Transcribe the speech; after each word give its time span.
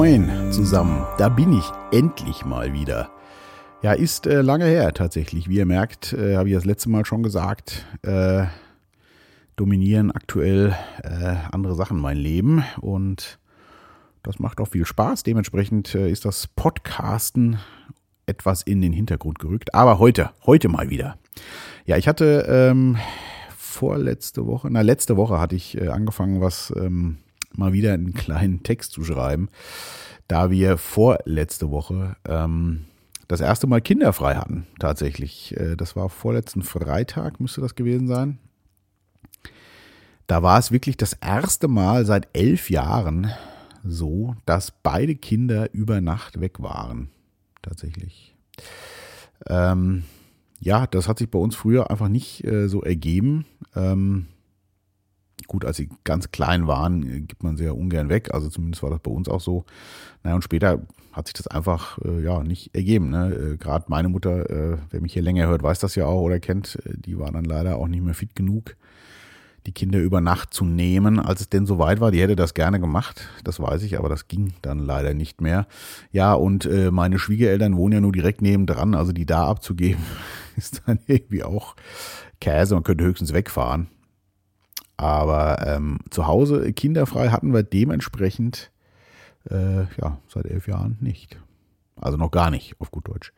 Moin 0.00 0.50
zusammen, 0.50 1.06
da 1.18 1.28
bin 1.28 1.52
ich 1.52 1.70
endlich 1.92 2.46
mal 2.46 2.72
wieder. 2.72 3.10
Ja, 3.82 3.92
ist 3.92 4.26
äh, 4.26 4.40
lange 4.40 4.64
her 4.64 4.94
tatsächlich. 4.94 5.50
Wie 5.50 5.56
ihr 5.56 5.66
merkt, 5.66 6.14
äh, 6.14 6.38
habe 6.38 6.48
ich 6.48 6.54
das 6.54 6.64
letzte 6.64 6.88
Mal 6.88 7.04
schon 7.04 7.22
gesagt, 7.22 7.84
äh, 8.00 8.46
dominieren 9.56 10.10
aktuell 10.10 10.74
äh, 11.02 11.36
andere 11.52 11.74
Sachen 11.74 12.00
mein 12.00 12.16
Leben 12.16 12.64
und 12.80 13.38
das 14.22 14.38
macht 14.38 14.62
auch 14.62 14.68
viel 14.68 14.86
Spaß. 14.86 15.22
Dementsprechend 15.22 15.94
äh, 15.94 16.10
ist 16.10 16.24
das 16.24 16.46
Podcasten 16.46 17.58
etwas 18.24 18.62
in 18.62 18.80
den 18.80 18.94
Hintergrund 18.94 19.38
gerückt. 19.38 19.74
Aber 19.74 19.98
heute, 19.98 20.30
heute 20.46 20.70
mal 20.70 20.88
wieder. 20.88 21.18
Ja, 21.84 21.98
ich 21.98 22.08
hatte 22.08 22.46
ähm, 22.48 22.96
vorletzte 23.54 24.46
Woche, 24.46 24.68
na 24.70 24.80
letzte 24.80 25.18
Woche 25.18 25.38
hatte 25.38 25.56
ich 25.56 25.78
äh, 25.78 25.88
angefangen, 25.88 26.40
was 26.40 26.72
ähm, 26.74 27.18
mal 27.52 27.72
wieder 27.72 27.92
einen 27.92 28.14
kleinen 28.14 28.62
Text 28.62 28.92
zu 28.92 29.04
schreiben, 29.04 29.48
da 30.28 30.50
wir 30.50 30.78
vorletzte 30.78 31.70
Woche 31.70 32.16
ähm, 32.26 32.86
das 33.28 33.40
erste 33.40 33.66
Mal 33.66 33.80
kinderfrei 33.80 34.34
hatten, 34.34 34.66
tatsächlich. 34.78 35.56
Äh, 35.56 35.76
das 35.76 35.96
war 35.96 36.08
vorletzten 36.08 36.62
Freitag, 36.62 37.40
müsste 37.40 37.60
das 37.60 37.74
gewesen 37.74 38.08
sein. 38.08 38.38
Da 40.26 40.42
war 40.42 40.58
es 40.58 40.70
wirklich 40.70 40.96
das 40.96 41.12
erste 41.14 41.66
Mal 41.66 42.06
seit 42.06 42.28
elf 42.32 42.70
Jahren 42.70 43.32
so, 43.82 44.36
dass 44.46 44.70
beide 44.70 45.16
Kinder 45.16 45.72
über 45.72 46.00
Nacht 46.00 46.40
weg 46.40 46.60
waren. 46.60 47.10
Tatsächlich. 47.62 48.34
Ähm, 49.46 50.04
ja, 50.60 50.86
das 50.86 51.08
hat 51.08 51.18
sich 51.18 51.30
bei 51.30 51.38
uns 51.38 51.56
früher 51.56 51.90
einfach 51.90 52.08
nicht 52.08 52.44
äh, 52.44 52.68
so 52.68 52.82
ergeben. 52.82 53.46
Ähm, 53.74 54.26
gut, 55.46 55.64
als 55.64 55.76
sie 55.76 55.88
ganz 56.04 56.30
klein 56.30 56.66
waren, 56.66 57.02
äh, 57.02 57.20
gibt 57.20 57.42
man 57.42 57.56
sie 57.56 57.64
ja 57.64 57.72
ungern 57.72 58.08
weg. 58.08 58.32
Also 58.32 58.48
zumindest 58.48 58.82
war 58.82 58.90
das 58.90 59.00
bei 59.00 59.10
uns 59.10 59.28
auch 59.28 59.40
so. 59.40 59.64
Naja, 60.22 60.36
und 60.36 60.42
später 60.42 60.80
hat 61.12 61.26
sich 61.26 61.34
das 61.34 61.46
einfach 61.46 61.98
äh, 62.04 62.22
ja 62.22 62.42
nicht 62.42 62.74
ergeben. 62.74 63.10
Ne? 63.10 63.34
Äh, 63.34 63.56
Gerade 63.56 63.86
meine 63.88 64.08
Mutter, 64.08 64.48
äh, 64.48 64.78
wer 64.90 65.00
mich 65.00 65.12
hier 65.12 65.22
länger 65.22 65.48
hört, 65.48 65.62
weiß 65.62 65.78
das 65.80 65.94
ja 65.94 66.06
auch 66.06 66.22
oder 66.22 66.40
kennt, 66.40 66.78
äh, 66.84 66.92
die 66.96 67.18
war 67.18 67.32
dann 67.32 67.44
leider 67.44 67.76
auch 67.76 67.88
nicht 67.88 68.02
mehr 68.02 68.14
fit 68.14 68.36
genug, 68.36 68.76
die 69.66 69.72
Kinder 69.72 69.98
über 69.98 70.20
Nacht 70.20 70.54
zu 70.54 70.64
nehmen, 70.64 71.18
als 71.18 71.40
es 71.40 71.48
denn 71.48 71.66
soweit 71.66 72.00
war. 72.00 72.10
Die 72.10 72.20
hätte 72.20 72.36
das 72.36 72.54
gerne 72.54 72.80
gemacht, 72.80 73.28
das 73.44 73.60
weiß 73.60 73.82
ich, 73.82 73.98
aber 73.98 74.08
das 74.08 74.28
ging 74.28 74.52
dann 74.62 74.78
leider 74.78 75.14
nicht 75.14 75.40
mehr. 75.40 75.66
Ja, 76.12 76.34
und 76.34 76.64
äh, 76.66 76.90
meine 76.90 77.18
Schwiegereltern 77.18 77.76
wohnen 77.76 77.94
ja 77.94 78.00
nur 78.00 78.12
direkt 78.12 78.42
nebendran, 78.42 78.94
also 78.94 79.12
die 79.12 79.26
da 79.26 79.46
abzugeben, 79.46 80.02
ist 80.56 80.82
dann 80.86 81.00
irgendwie 81.06 81.42
auch 81.42 81.74
Käse. 82.40 82.74
Man 82.74 82.84
könnte 82.84 83.04
höchstens 83.04 83.32
wegfahren. 83.32 83.88
Aber 85.00 85.66
ähm, 85.66 86.00
zu 86.10 86.26
Hause 86.26 86.74
kinderfrei 86.74 87.30
hatten 87.30 87.54
wir 87.54 87.62
dementsprechend 87.62 88.70
äh, 89.48 89.84
ja 89.98 90.18
seit 90.28 90.44
elf 90.44 90.68
Jahren 90.68 90.98
nicht. 91.00 91.40
Also 91.96 92.18
noch 92.18 92.30
gar 92.30 92.50
nicht, 92.50 92.74
auf 92.80 92.90
gut 92.90 93.08
Deutsch. 93.08 93.32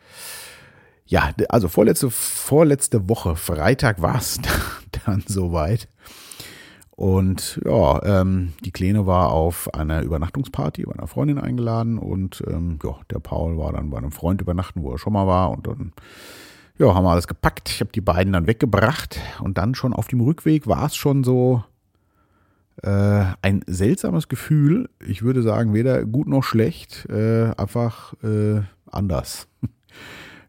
Ja, 1.06 1.30
also 1.48 1.68
vorletzte, 1.68 2.10
vorletzte 2.10 3.08
Woche, 3.08 3.36
Freitag 3.36 4.02
war 4.02 4.16
es 4.16 4.40
dann 5.06 5.22
soweit. 5.24 5.86
Und 6.90 7.60
ja, 7.64 8.02
ähm, 8.02 8.54
die 8.64 8.72
Kleine 8.72 9.06
war 9.06 9.30
auf 9.30 9.72
einer 9.72 10.02
Übernachtungsparty 10.02 10.82
bei 10.82 10.94
einer 10.94 11.06
Freundin 11.06 11.38
eingeladen 11.38 11.96
und 11.96 12.42
ähm, 12.48 12.80
ja, 12.82 12.96
der 13.08 13.20
Paul 13.20 13.56
war 13.56 13.72
dann 13.72 13.90
bei 13.90 13.98
einem 13.98 14.10
Freund 14.10 14.40
übernachten, 14.40 14.82
wo 14.82 14.90
er 14.90 14.98
schon 14.98 15.12
mal 15.12 15.28
war 15.28 15.52
und 15.52 15.68
dann 15.68 15.92
ja, 16.78 16.94
haben 16.94 17.04
wir 17.04 17.10
alles 17.10 17.28
gepackt. 17.28 17.68
Ich 17.68 17.80
habe 17.80 17.92
die 17.92 18.00
beiden 18.00 18.32
dann 18.32 18.46
weggebracht 18.46 19.20
und 19.40 19.58
dann 19.58 19.74
schon 19.74 19.92
auf 19.92 20.08
dem 20.08 20.20
Rückweg 20.20 20.66
war 20.66 20.86
es 20.86 20.96
schon 20.96 21.24
so 21.24 21.62
äh, 22.82 23.24
ein 23.42 23.62
seltsames 23.66 24.28
Gefühl. 24.28 24.88
Ich 25.06 25.22
würde 25.22 25.42
sagen, 25.42 25.74
weder 25.74 26.04
gut 26.04 26.28
noch 26.28 26.42
schlecht, 26.42 27.06
äh, 27.10 27.52
einfach 27.56 28.14
äh, 28.22 28.62
anders. 28.90 29.48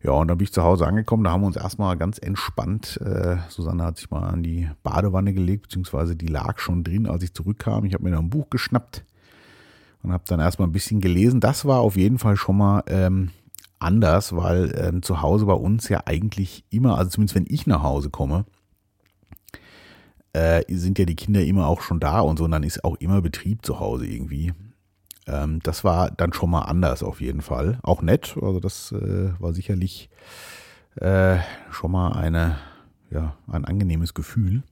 Ja, 0.06 0.12
und 0.12 0.28
dann 0.28 0.38
bin 0.38 0.44
ich 0.44 0.52
zu 0.52 0.64
Hause 0.64 0.86
angekommen. 0.86 1.24
Da 1.24 1.31
haben 1.31 1.44
wir 1.44 1.48
uns 1.48 1.56
erstmal 1.56 1.96
ganz 1.96 2.18
entspannt. 2.18 3.00
Äh, 3.02 3.38
Susanne 3.48 3.84
hat 3.84 3.96
sich 3.98 4.12
mal 4.12 4.28
an 4.28 4.44
die 4.44 4.69
Badewanne 4.84 5.34
gelegt, 5.34 5.62
beziehungsweise 5.64 6.18
die 6.18 6.28
lag 6.28 6.59
schon 6.59 6.84
drin, 6.84 7.08
als 7.08 7.24
ich 7.24 7.34
zurückkam. 7.34 7.86
Ich 7.86 7.94
habe 7.94 8.03
mir 8.03 8.12
da 8.12 8.19
ein 8.19 8.30
Buch 8.30 8.50
geschnappt 8.50 9.06
und 10.02 10.12
habe 10.12 10.25
dann 10.28 10.42
erstmal 10.42 10.68
ein 10.68 10.74
bisschen 10.74 11.00
gelesen. 11.00 11.40
Das 11.40 11.64
war 11.64 11.80
auf 11.80 11.96
jeden 11.96 12.19
Fall 12.19 12.36
schon 12.36 12.58
mal 12.58 12.84
ähm, 12.88 13.30
anders, 13.84 14.36
weil 14.36 14.74
ähm, 14.78 15.02
zu 15.02 15.22
Hause 15.22 15.46
bei 15.46 15.54
uns 15.54 15.90
ja 15.90 16.02
eigentlich 16.06 16.64
immer, 16.70 16.98
also 16.98 17.12
zumindest 17.12 17.36
wenn 17.36 17.46
ich 17.48 17.68
nach 17.68 17.84
Hause 17.84 18.10
komme, 18.10 18.46
äh, 20.34 20.64
sind 20.68 20.98
ja 21.00 21.06
die 21.06 21.16
Kinder 21.16 21.44
immer 21.44 21.68
auch 21.68 21.82
schon 21.82 22.00
da 22.00 22.20
und 22.22 22.38
so, 22.38 22.46
und 22.46 22.52
dann 22.52 22.64
ist 22.64 22.84
auch 22.84 22.96
immer 22.98 23.22
Betrieb 23.22 23.66
zu 23.66 23.80
Hause 23.80 24.08
irgendwie. 24.08 24.54
Ähm, 25.28 25.60
das 25.64 25.84
war 25.84 26.12
dann 26.12 26.34
schon 26.34 26.50
mal 26.50 26.64
anders 26.64 27.04
auf 27.04 27.22
jeden 27.22 27.42
Fall. 27.42 27.80
Auch 27.84 28.02
nett, 28.02 28.36
also 28.42 28.60
das 28.60 28.92
äh, 28.92 29.32
war 29.40 29.54
sicherlich 29.54 30.10
äh, 30.96 31.38
schon 31.72 31.92
mal 31.92 32.14
eine, 32.14 32.58
ja, 33.12 33.36
ein 33.48 33.66
angenehmes 33.66 34.14
Gefühl. 34.14 34.64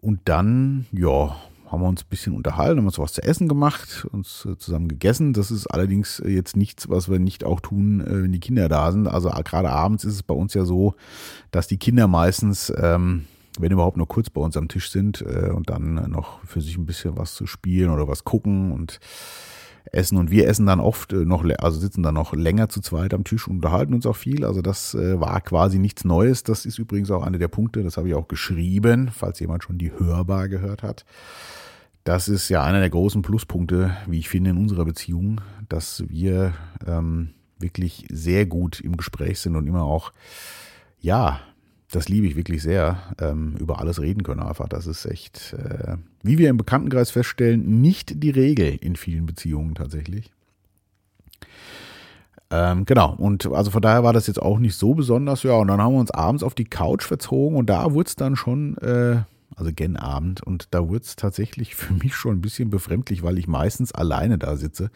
Und 0.00 0.20
dann, 0.24 0.86
ja, 0.90 1.36
haben 1.72 1.82
wir 1.82 1.88
uns 1.88 2.02
ein 2.02 2.10
bisschen 2.10 2.34
unterhalten, 2.34 2.78
haben 2.78 2.86
uns 2.86 2.98
was 2.98 3.14
zu 3.14 3.22
essen 3.22 3.48
gemacht, 3.48 4.06
uns 4.12 4.44
äh, 4.44 4.58
zusammen 4.58 4.88
gegessen. 4.88 5.32
Das 5.32 5.50
ist 5.50 5.66
allerdings 5.66 6.20
äh, 6.20 6.28
jetzt 6.28 6.54
nichts, 6.54 6.90
was 6.90 7.10
wir 7.10 7.18
nicht 7.18 7.44
auch 7.44 7.60
tun, 7.60 8.02
äh, 8.02 8.24
wenn 8.24 8.32
die 8.32 8.40
Kinder 8.40 8.68
da 8.68 8.92
sind. 8.92 9.08
Also 9.08 9.30
gerade 9.30 9.70
abends 9.70 10.04
ist 10.04 10.14
es 10.14 10.22
bei 10.22 10.34
uns 10.34 10.52
ja 10.52 10.66
so, 10.66 10.94
dass 11.50 11.66
die 11.66 11.78
Kinder 11.78 12.08
meistens, 12.08 12.70
ähm, 12.76 13.24
wenn 13.58 13.72
überhaupt 13.72 13.96
nur 13.96 14.06
kurz 14.06 14.28
bei 14.28 14.40
uns 14.40 14.56
am 14.56 14.68
Tisch 14.68 14.90
sind 14.90 15.20
und 15.20 15.68
dann 15.68 16.10
noch 16.10 16.42
für 16.46 16.62
sich 16.62 16.78
ein 16.78 16.86
bisschen 16.86 17.18
was 17.18 17.34
zu 17.34 17.46
spielen 17.46 17.90
oder 17.90 18.08
was 18.08 18.24
gucken 18.24 18.72
und 18.72 18.98
essen 19.90 20.16
und 20.18 20.30
wir 20.30 20.48
essen 20.48 20.66
dann 20.66 20.80
oft 20.80 21.12
noch, 21.12 21.44
also 21.58 21.80
sitzen 21.80 22.02
dann 22.02 22.14
noch 22.14 22.32
länger 22.32 22.68
zu 22.68 22.80
zweit 22.80 23.14
am 23.14 23.24
Tisch 23.24 23.48
und 23.48 23.56
unterhalten 23.56 23.94
uns 23.94 24.06
auch 24.06 24.16
viel. 24.16 24.44
Also 24.44 24.62
das 24.62 24.94
war 24.94 25.40
quasi 25.40 25.78
nichts 25.78 26.04
Neues. 26.04 26.44
Das 26.44 26.64
ist 26.66 26.78
übrigens 26.78 27.10
auch 27.10 27.22
einer 27.22 27.38
der 27.38 27.48
Punkte, 27.48 27.82
das 27.82 27.96
habe 27.96 28.08
ich 28.08 28.14
auch 28.14 28.28
geschrieben, 28.28 29.10
falls 29.12 29.40
jemand 29.40 29.64
schon 29.64 29.78
die 29.78 29.92
Hörbar 29.92 30.48
gehört 30.48 30.82
hat. 30.82 31.04
Das 32.04 32.28
ist 32.28 32.48
ja 32.48 32.64
einer 32.64 32.80
der 32.80 32.90
großen 32.90 33.22
Pluspunkte, 33.22 33.96
wie 34.06 34.18
ich 34.18 34.28
finde, 34.28 34.50
in 34.50 34.58
unserer 34.58 34.84
Beziehung, 34.84 35.40
dass 35.68 36.02
wir 36.08 36.52
ähm, 36.84 37.30
wirklich 37.58 38.06
sehr 38.10 38.44
gut 38.46 38.80
im 38.80 38.96
Gespräch 38.96 39.38
sind 39.38 39.54
und 39.54 39.66
immer 39.68 39.84
auch, 39.84 40.12
ja, 41.00 41.40
das 41.92 42.08
liebe 42.08 42.26
ich 42.26 42.36
wirklich 42.36 42.62
sehr, 42.62 42.98
ähm, 43.20 43.54
über 43.58 43.78
alles 43.78 44.00
reden 44.00 44.22
können 44.22 44.40
einfach. 44.40 44.68
Das 44.68 44.86
ist 44.86 45.06
echt, 45.06 45.54
äh, 45.54 45.96
wie 46.22 46.38
wir 46.38 46.50
im 46.50 46.56
Bekanntenkreis 46.56 47.10
feststellen, 47.10 47.80
nicht 47.80 48.22
die 48.22 48.30
Regel 48.30 48.76
in 48.80 48.96
vielen 48.96 49.26
Beziehungen 49.26 49.74
tatsächlich. 49.74 50.32
Ähm, 52.50 52.84
genau, 52.84 53.14
und 53.14 53.46
also 53.46 53.70
von 53.70 53.80
daher 53.80 54.04
war 54.04 54.12
das 54.12 54.26
jetzt 54.26 54.42
auch 54.42 54.58
nicht 54.58 54.74
so 54.74 54.94
besonders, 54.94 55.42
ja, 55.42 55.54
und 55.54 55.68
dann 55.68 55.80
haben 55.80 55.94
wir 55.94 56.00
uns 56.00 56.10
abends 56.10 56.42
auf 56.42 56.54
die 56.54 56.66
Couch 56.66 57.04
verzogen 57.04 57.56
und 57.56 57.70
da 57.70 57.92
wurde 57.92 58.08
es 58.08 58.16
dann 58.16 58.36
schon 58.36 58.76
äh, 58.78 59.22
also 59.56 59.72
gen 59.72 59.96
Abend. 59.96 60.42
Und 60.42 60.68
da 60.72 60.88
wurde 60.88 61.04
es 61.04 61.16
tatsächlich 61.16 61.74
für 61.74 61.92
mich 61.94 62.14
schon 62.14 62.36
ein 62.36 62.40
bisschen 62.40 62.70
befremdlich, 62.70 63.22
weil 63.22 63.38
ich 63.38 63.48
meistens 63.48 63.92
alleine 63.92 64.38
da 64.38 64.56
sitze. 64.56 64.90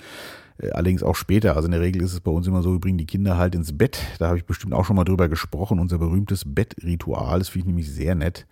Äh, 0.58 0.70
allerdings 0.70 1.02
auch 1.02 1.16
später. 1.16 1.56
Also 1.56 1.66
in 1.66 1.72
der 1.72 1.80
Regel 1.80 2.02
ist 2.02 2.12
es 2.12 2.20
bei 2.20 2.30
uns 2.30 2.46
immer 2.46 2.62
so, 2.62 2.72
wir 2.72 2.80
bringen 2.80 2.98
die 2.98 3.06
Kinder 3.06 3.36
halt 3.36 3.54
ins 3.54 3.76
Bett. 3.76 4.00
Da 4.18 4.28
habe 4.28 4.38
ich 4.38 4.44
bestimmt 4.44 4.74
auch 4.74 4.84
schon 4.84 4.96
mal 4.96 5.04
drüber 5.04 5.28
gesprochen. 5.28 5.78
Unser 5.78 5.98
berühmtes 5.98 6.44
Bettritual, 6.46 7.38
das 7.38 7.48
finde 7.48 7.64
ich 7.64 7.66
nämlich 7.66 7.92
sehr 7.92 8.14
nett. 8.14 8.46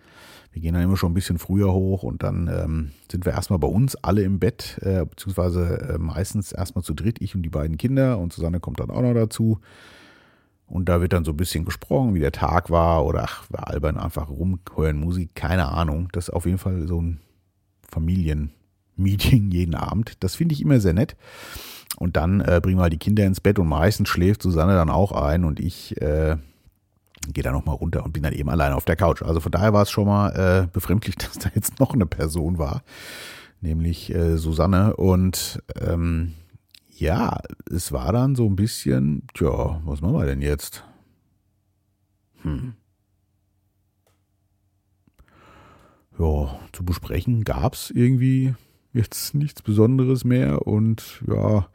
Wir 0.51 0.61
gehen 0.61 0.73
dann 0.73 0.83
immer 0.83 0.95
schon 0.95 1.11
ein 1.11 1.15
bisschen 1.15 1.37
früher 1.37 1.73
hoch 1.73 2.03
und 2.03 2.23
dann 2.23 2.47
ähm, 2.47 2.91
sind 3.11 3.25
wir 3.25 3.33
erstmal 3.33 3.59
bei 3.59 3.67
uns 3.67 3.97
alle 3.97 4.21
im 4.21 4.39
Bett, 4.39 4.79
äh, 4.83 5.03
beziehungsweise 5.03 5.95
äh, 5.95 5.97
meistens 5.97 6.53
erstmal 6.53 6.81
zu 6.81 6.93
dritt, 6.93 7.21
ich 7.21 7.35
und 7.35 7.43
die 7.43 7.49
beiden 7.49 7.77
Kinder 7.77 8.17
und 8.19 8.31
Susanne 8.31 8.61
kommt 8.61 8.79
dann 8.79 8.89
auch 8.89 9.01
noch 9.01 9.13
dazu. 9.13 9.59
Und 10.65 10.87
da 10.87 11.01
wird 11.01 11.11
dann 11.11 11.25
so 11.25 11.31
ein 11.31 11.37
bisschen 11.37 11.65
gesprochen, 11.65 12.13
wie 12.13 12.21
der 12.21 12.31
Tag 12.31 12.69
war 12.69 13.05
oder 13.05 13.23
ach, 13.23 13.49
wir 13.49 13.67
albern 13.67 13.97
einfach 13.97 14.29
rum, 14.29 14.59
hören 14.75 14.97
Musik, 14.97 15.35
keine 15.35 15.67
Ahnung. 15.67 16.07
Das 16.13 16.29
ist 16.29 16.33
auf 16.33 16.45
jeden 16.45 16.57
Fall 16.57 16.87
so 16.87 17.01
ein 17.01 17.19
Familienmeeting 17.89 19.51
jeden 19.51 19.75
Abend. 19.75 20.23
Das 20.23 20.35
finde 20.35 20.53
ich 20.53 20.61
immer 20.61 20.79
sehr 20.79 20.93
nett. 20.93 21.17
Und 21.97 22.17
dann 22.17 22.41
äh, 22.41 22.59
bringen 22.61 22.79
wir 22.79 22.89
die 22.89 22.97
Kinder 22.97 23.25
ins 23.25 23.41
Bett 23.41 23.59
und 23.59 23.67
meistens 23.67 24.09
schläft 24.09 24.41
Susanne 24.41 24.73
dann 24.73 24.89
auch 24.89 25.11
ein 25.11 25.45
und 25.45 25.59
ich 25.59 25.99
äh, 26.01 26.37
gehe 27.33 27.43
dann 27.43 27.53
nochmal 27.53 27.75
runter 27.75 28.03
und 28.03 28.13
bin 28.13 28.23
dann 28.23 28.33
eben 28.33 28.49
alleine 28.49 28.75
auf 28.75 28.85
der 28.85 28.95
Couch. 28.95 29.21
Also 29.21 29.39
von 29.39 29.51
daher 29.51 29.73
war 29.73 29.83
es 29.83 29.91
schon 29.91 30.05
mal 30.05 30.29
äh, 30.31 30.67
befremdlich, 30.71 31.15
dass 31.17 31.39
da 31.39 31.49
jetzt 31.53 31.79
noch 31.79 31.93
eine 31.93 32.05
Person 32.05 32.57
war, 32.57 32.83
nämlich 33.61 34.13
äh, 34.13 34.37
Susanne. 34.37 34.95
Und 34.95 35.61
ähm, 35.79 36.33
ja, 36.97 37.39
es 37.69 37.91
war 37.91 38.11
dann 38.11 38.35
so 38.35 38.45
ein 38.47 38.55
bisschen, 38.55 39.23
tja, 39.33 39.81
was 39.85 40.01
machen 40.01 40.15
wir 40.15 40.25
denn 40.25 40.41
jetzt? 40.41 40.83
Hm. 42.41 42.73
Ja, 46.17 46.59
zu 46.71 46.85
besprechen 46.85 47.43
gab 47.43 47.73
es 47.73 47.91
irgendwie 47.91 48.55
jetzt 48.95 49.35
nichts 49.35 49.61
Besonderes 49.61 50.23
mehr 50.23 50.67
und 50.67 51.21
ja, 51.27 51.67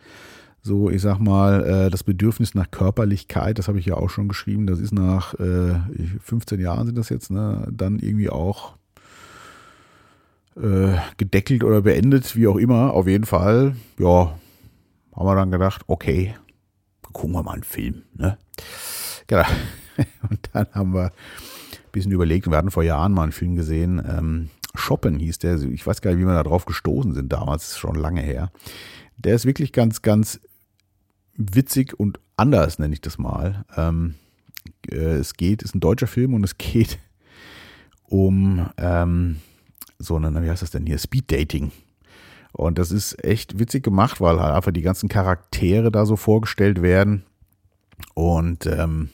so, 0.62 0.90
ich 0.90 1.00
sag 1.00 1.18
mal, 1.18 1.64
äh, 1.64 1.90
das 1.90 2.04
Bedürfnis 2.04 2.54
nach 2.54 2.70
Körperlichkeit, 2.70 3.58
das 3.58 3.68
habe 3.68 3.78
ich 3.78 3.86
ja 3.86 3.94
auch 3.94 4.10
schon 4.10 4.28
geschrieben, 4.28 4.66
das 4.66 4.78
ist 4.78 4.92
nach 4.92 5.34
äh, 5.34 5.74
15 6.22 6.60
Jahren 6.60 6.86
sind 6.86 6.98
das 6.98 7.08
jetzt, 7.08 7.30
ne, 7.30 7.66
dann 7.70 7.98
irgendwie 7.98 8.28
auch 8.28 8.74
äh, 10.56 10.96
gedeckelt 11.16 11.64
oder 11.64 11.80
beendet, 11.82 12.36
wie 12.36 12.46
auch 12.46 12.56
immer. 12.56 12.92
Auf 12.92 13.06
jeden 13.06 13.24
Fall, 13.24 13.74
ja, 13.98 14.34
haben 15.14 15.26
wir 15.26 15.34
dann 15.34 15.50
gedacht, 15.50 15.82
okay, 15.86 16.34
gucken 17.12 17.32
wir 17.32 17.42
mal 17.42 17.54
einen 17.54 17.64
Film. 17.64 18.02
Ne? 18.14 18.36
Genau. 19.26 19.44
Und 20.28 20.50
dann 20.52 20.66
haben 20.72 20.94
wir 20.94 21.06
ein 21.06 21.92
bisschen 21.92 22.12
überlegt, 22.12 22.48
wir 22.48 22.56
hatten 22.56 22.70
vor 22.70 22.82
Jahren 22.82 23.12
mal 23.12 23.24
einen 23.24 23.32
Film 23.32 23.56
gesehen, 23.56 24.02
ähm, 24.06 24.50
Shoppen 24.74 25.18
hieß 25.18 25.38
der, 25.38 25.60
ich 25.60 25.86
weiß 25.86 26.00
gar 26.00 26.10
nicht, 26.10 26.20
wie 26.20 26.26
wir 26.26 26.34
da 26.34 26.42
drauf 26.42 26.64
gestoßen 26.64 27.14
sind 27.14 27.32
damals, 27.32 27.78
schon 27.78 27.96
lange 27.96 28.22
her. 28.22 28.52
Der 29.16 29.34
ist 29.34 29.44
wirklich 29.44 29.72
ganz, 29.72 30.02
ganz 30.02 30.40
witzig 31.34 31.98
und 31.98 32.20
anders, 32.36 32.78
nenne 32.78 32.94
ich 32.94 33.00
das 33.00 33.18
mal. 33.18 33.64
Ähm, 33.76 34.14
äh, 34.90 34.96
es 34.96 35.34
geht, 35.34 35.62
ist 35.62 35.74
ein 35.74 35.80
deutscher 35.80 36.06
Film 36.06 36.34
und 36.34 36.44
es 36.44 36.58
geht 36.58 36.98
um 38.04 38.70
ähm, 38.76 39.36
so 39.98 40.16
eine, 40.16 40.42
wie 40.42 40.50
heißt 40.50 40.62
das 40.62 40.70
denn 40.70 40.86
hier, 40.86 40.98
Speed 40.98 41.30
Dating. 41.30 41.72
Und 42.52 42.78
das 42.78 42.90
ist 42.90 43.22
echt 43.24 43.58
witzig 43.58 43.84
gemacht, 43.84 44.20
weil 44.20 44.40
halt 44.40 44.54
einfach 44.54 44.72
die 44.72 44.82
ganzen 44.82 45.08
Charaktere 45.08 45.92
da 45.92 46.04
so 46.04 46.16
vorgestellt 46.16 46.82
werden. 46.82 47.24
Und 48.14 48.66
ähm, 48.66 49.10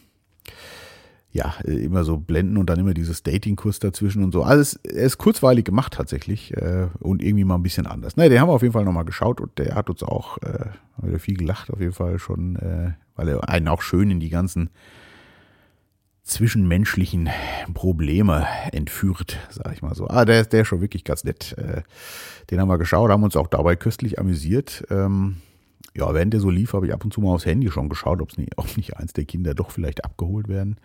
ja, 1.37 1.55
immer 1.65 2.05
so 2.05 2.17
blenden 2.17 2.56
und 2.56 2.71
dann 2.71 2.79
immer 2.79 2.94
dieses 2.94 3.23
Dating-Kurs 3.23 3.79
dazwischen 3.79 4.25
und 4.25 4.33
so. 4.33 4.43
Alles, 4.43 4.77
er 4.85 5.05
ist 5.05 5.19
kurzweilig 5.19 5.65
gemacht 5.65 5.93
tatsächlich 5.94 6.56
äh, 6.56 6.88
und 6.99 7.23
irgendwie 7.23 7.44
mal 7.44 7.56
ein 7.56 7.62
bisschen 7.62 7.87
anders. 7.87 8.17
Naja, 8.17 8.31
den 8.31 8.41
haben 8.41 8.49
wir 8.49 8.55
auf 8.55 8.62
jeden 8.62 8.73
Fall 8.73 8.85
nochmal 8.85 9.05
geschaut 9.05 9.41
und 9.41 9.59
der 9.59 9.75
hat 9.75 9.91
uns 9.91 10.03
auch 10.03 10.38
äh, 10.38 10.67
wieder 11.03 11.19
viel 11.19 11.37
gelacht 11.37 11.71
auf 11.71 11.81
jeden 11.81 11.93
Fall 11.93 12.19
schon, 12.19 12.56
äh, 12.56 12.93
weil 13.15 13.29
er 13.29 13.49
einen 13.49 13.69
auch 13.69 13.83
schön 13.83 14.11
in 14.11 14.21
die 14.21 14.31
ganzen 14.31 14.71
zwischenmenschlichen 16.23 17.29
Probleme 17.73 18.47
entführt, 18.73 19.38
sag 19.50 19.73
ich 19.73 19.83
mal 19.83 19.94
so. 19.94 20.09
Ah, 20.09 20.25
der, 20.25 20.44
der 20.44 20.62
ist 20.62 20.69
schon 20.69 20.81
wirklich 20.81 21.05
ganz 21.05 21.23
nett. 21.23 21.55
Äh, 21.56 21.83
den 22.50 22.61
haben 22.61 22.69
wir 22.69 22.79
geschaut, 22.79 23.11
haben 23.11 23.23
uns 23.23 23.37
auch 23.37 23.47
dabei 23.47 23.77
köstlich 23.77 24.19
amüsiert. 24.19 24.85
Ähm, 24.91 25.37
ja, 25.96 26.12
während 26.14 26.32
der 26.32 26.40
so 26.40 26.50
lief, 26.50 26.72
habe 26.72 26.87
ich 26.87 26.93
ab 26.93 27.04
und 27.04 27.12
zu 27.12 27.20
mal 27.20 27.34
aufs 27.34 27.46
Handy 27.46 27.70
schon 27.70 27.88
geschaut, 27.88 28.20
ob's 28.20 28.37
nicht, 28.37 28.56
ob 28.56 28.76
nicht 28.76 28.96
eins 28.96 29.12
der 29.12 29.25
Kinder 29.25 29.54
doch 29.54 29.70
vielleicht 29.70 30.04
abgeholt 30.04 30.48
werden 30.48 30.76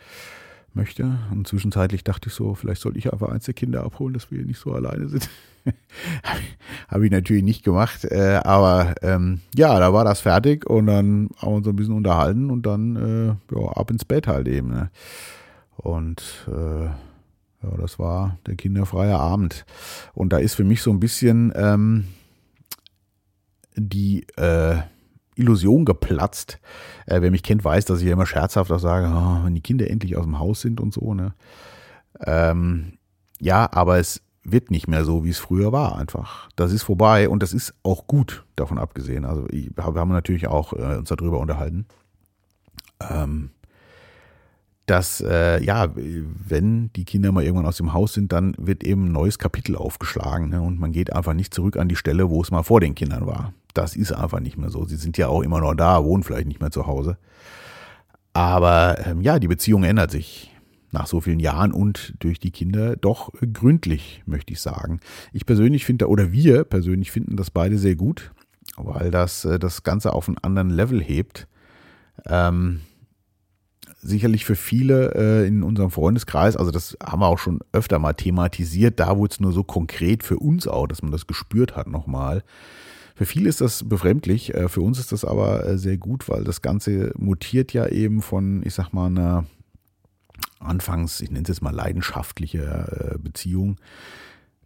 möchte. 0.74 1.20
Und 1.32 1.48
zwischenzeitlich 1.48 2.04
dachte 2.04 2.30
ich 2.30 2.34
so, 2.34 2.56
vielleicht 2.56 2.82
sollte 2.82 2.98
ich 2.98 3.12
einfach 3.12 3.30
eins 3.30 3.46
der 3.46 3.54
Kinder 3.54 3.84
abholen, 3.84 4.14
dass 4.14 4.32
wir 4.32 4.38
hier 4.38 4.48
nicht 4.48 4.60
so 4.60 4.74
alleine 4.74 5.10
sind. 5.10 5.30
Habe 6.88 7.06
ich 7.06 7.12
natürlich 7.12 7.44
nicht 7.44 7.64
gemacht, 7.64 8.06
äh, 8.06 8.40
aber 8.44 8.96
ähm, 9.02 9.42
ja, 9.56 9.78
da 9.80 9.94
war 9.94 10.06
das 10.06 10.22
fertig 10.22 10.66
und 10.68 10.88
dann 10.88 11.30
haben 11.38 11.52
wir 11.52 11.58
uns 11.58 11.68
ein 11.68 11.76
bisschen 11.76 11.94
unterhalten 11.94 12.50
und 12.50 12.66
dann 12.66 12.96
äh, 12.96 13.56
ja, 13.56 13.68
ab 13.74 13.92
ins 13.92 14.06
Bett 14.06 14.28
halt 14.28 14.48
eben. 14.48 14.70
Ne? 14.70 14.90
Und 15.78 16.48
äh, 16.48 16.86
ja, 16.86 17.78
das 17.78 18.00
war 18.00 18.38
der 18.48 18.56
kinderfreie 18.56 19.18
Abend. 19.18 19.66
Und 20.14 20.34
da 20.34 20.38
ist 20.38 20.56
für 20.56 20.64
mich 20.64 20.82
so 20.82 20.90
ein 20.92 21.00
bisschen 21.00 21.52
ähm, 21.56 22.06
die 23.76 24.26
äh, 24.38 24.78
Illusion 25.36 25.86
geplatzt. 25.86 26.60
Äh, 27.06 27.22
wer 27.22 27.32
mich 27.32 27.44
kennt, 27.44 27.64
weiß, 27.64 27.86
dass 27.86 28.00
ich 28.00 28.08
ja 28.08 28.14
immer 28.14 28.26
scherzhaft 28.26 28.72
auch 28.72 28.80
sage, 28.80 29.08
oh, 29.08 29.46
wenn 29.46 29.56
die 29.56 29.62
Kinder 29.62 29.90
endlich 29.90 30.18
aus 30.18 30.26
dem 30.26 30.40
Haus 30.40 30.62
sind 30.62 30.80
und 30.80 30.94
so. 30.94 31.14
Ne? 31.14 31.34
Ähm, 32.26 32.94
ja, 33.40 33.70
aber 33.72 33.98
es 34.00 34.22
wird 34.44 34.72
nicht 34.72 34.88
mehr 34.88 35.06
so, 35.06 35.24
wie 35.24 35.30
es 35.30 35.40
früher 35.40 35.72
war, 35.72 35.98
einfach. 35.98 36.50
Das 36.56 36.72
ist 36.72 36.84
vorbei 36.84 37.30
und 37.30 37.44
das 37.44 37.54
ist 37.54 37.74
auch 37.84 38.08
gut, 38.08 38.46
davon 38.56 38.78
abgesehen. 38.78 39.26
Also 39.26 39.48
ich, 39.50 39.76
wir 39.76 39.84
haben 39.84 40.10
natürlich 40.10 40.48
auch 40.48 40.74
äh, 40.74 40.98
uns 40.98 41.10
darüber 41.10 41.40
unterhalten. 41.40 41.86
Ähm, 43.10 43.52
dass, 44.88 45.22
äh, 45.22 45.64
ja, 45.64 45.88
wenn 45.96 46.92
die 46.94 47.06
Kinder 47.06 47.32
mal 47.32 47.44
irgendwann 47.44 47.68
aus 47.68 47.78
dem 47.78 47.94
Haus 47.94 48.14
sind, 48.14 48.34
dann 48.34 48.56
wird 48.58 48.84
eben 48.84 49.06
ein 49.06 49.12
neues 49.12 49.40
Kapitel 49.40 49.76
aufgeschlagen 49.76 50.50
ne? 50.50 50.62
und 50.62 50.80
man 50.80 50.92
geht 50.92 51.14
einfach 51.14 51.34
nicht 51.34 51.54
zurück 51.54 51.78
an 51.78 51.88
die 51.88 51.96
Stelle, 51.96 52.30
wo 52.30 52.42
es 52.42 52.52
mal 52.52 52.64
vor 52.64 52.82
den 52.82 52.96
Kindern 52.96 53.26
war. 53.26 53.54
Das 53.74 53.96
ist 53.96 54.12
einfach 54.12 54.40
nicht 54.40 54.58
mehr 54.58 54.70
so. 54.70 54.86
Sie 54.86 54.96
sind 54.96 55.18
ja 55.18 55.28
auch 55.28 55.42
immer 55.42 55.62
noch 55.62 55.76
da, 55.76 56.04
wohnen 56.04 56.24
vielleicht 56.24 56.48
nicht 56.48 56.62
mehr 56.62 56.72
zu 56.72 56.88
Hause. 56.88 57.18
Aber 58.34 59.06
ähm, 59.06 59.22
ja, 59.22 59.40
die 59.40 59.48
Beziehung 59.48 59.84
ändert 59.84 60.12
sich 60.12 60.52
nach 60.92 61.08
so 61.08 61.22
vielen 61.22 61.40
Jahren 61.40 61.72
und 61.72 62.14
durch 62.20 62.40
die 62.40 62.52
Kinder 62.52 62.96
doch 62.96 63.32
gründlich, 63.54 64.24
möchte 64.26 64.54
ich 64.54 64.60
sagen. 64.60 65.00
Ich 65.32 65.46
persönlich 65.46 65.86
finde, 65.86 66.08
oder 66.10 66.32
wir 66.32 66.64
persönlich 66.64 67.12
finden 67.12 67.38
das 67.38 67.50
beide 67.50 67.78
sehr 67.78 67.96
gut, 67.96 68.32
weil 68.78 69.12
das 69.12 69.46
äh, 69.46 69.60
das 69.60 69.84
Ganze 69.84 70.14
auf 70.14 70.28
einen 70.28 70.38
anderen 70.38 70.70
Level 70.70 71.02
hebt. 71.02 71.48
Ähm, 72.26 72.82
sicherlich 74.02 74.46
für 74.46 74.56
viele 74.56 75.14
äh, 75.16 75.48
in 75.48 75.64
unserem 75.64 75.92
Freundeskreis, 75.92 76.58
also 76.58 76.72
das 76.72 76.98
haben 77.04 77.22
wir 77.22 77.28
auch 77.28 77.40
schon 77.40 77.60
öfter 77.72 78.00
mal 78.00 78.14
thematisiert, 78.14 79.00
da 79.00 79.18
wurde 79.18 79.34
es 79.34 79.40
nur 79.40 79.52
so 79.52 79.64
konkret 79.64 80.24
für 80.24 80.38
uns 80.38 80.68
auch, 80.68 80.88
dass 80.88 81.02
man 81.02 81.12
das 81.12 81.28
gespürt 81.28 81.76
hat 81.76 81.88
nochmal. 81.88 82.44
Für 83.22 83.28
viele 83.28 83.50
ist 83.50 83.62
das 83.62 83.88
befremdlich, 83.88 84.56
äh, 84.56 84.68
für 84.68 84.82
uns 84.82 84.98
ist 84.98 85.12
das 85.12 85.26
aber 85.26 85.64
äh, 85.64 85.78
sehr 85.78 85.98
gut, 85.98 86.28
weil 86.28 86.44
das 86.44 86.64
Ganze 86.64 87.12
mutiert 87.16 87.72
ja 87.72 87.86
eben 87.88 88.24
von, 88.24 88.66
ich 88.66 88.74
sag 88.74 88.94
mal, 88.94 89.06
einer 89.06 89.46
anfangs, 90.60 91.22
ich 91.22 91.30
nenne 91.30 91.44
es 91.44 91.50
jetzt 91.50 91.62
mal 91.62 91.70
leidenschaftliche 91.70 93.14
äh, 93.14 93.20
Beziehung, 93.20 93.80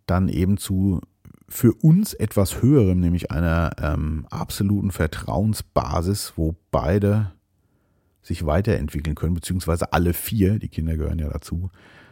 dann 0.05 0.29
eben 0.29 0.55
zu 0.55 1.01
für 1.49 1.73
uns 1.73 2.13
etwas 2.13 2.61
höherem, 2.61 3.01
nämlich 3.01 3.29
einer 3.29 3.71
ähm, 3.77 4.25
absoluten 4.29 4.91
Vertrauensbasis, 4.91 6.31
wo 6.37 6.55
beide 6.71 7.33
sich 8.21 8.45
weiterentwickeln 8.45 9.17
können, 9.17 9.33
beziehungsweise 9.33 9.91
alle 9.91 10.13
vier, 10.13 10.59
die 10.59 10.69
Kinder 10.69 10.95
gehören 10.95 11.19
ja 11.19 11.27
dazu, 11.27 11.71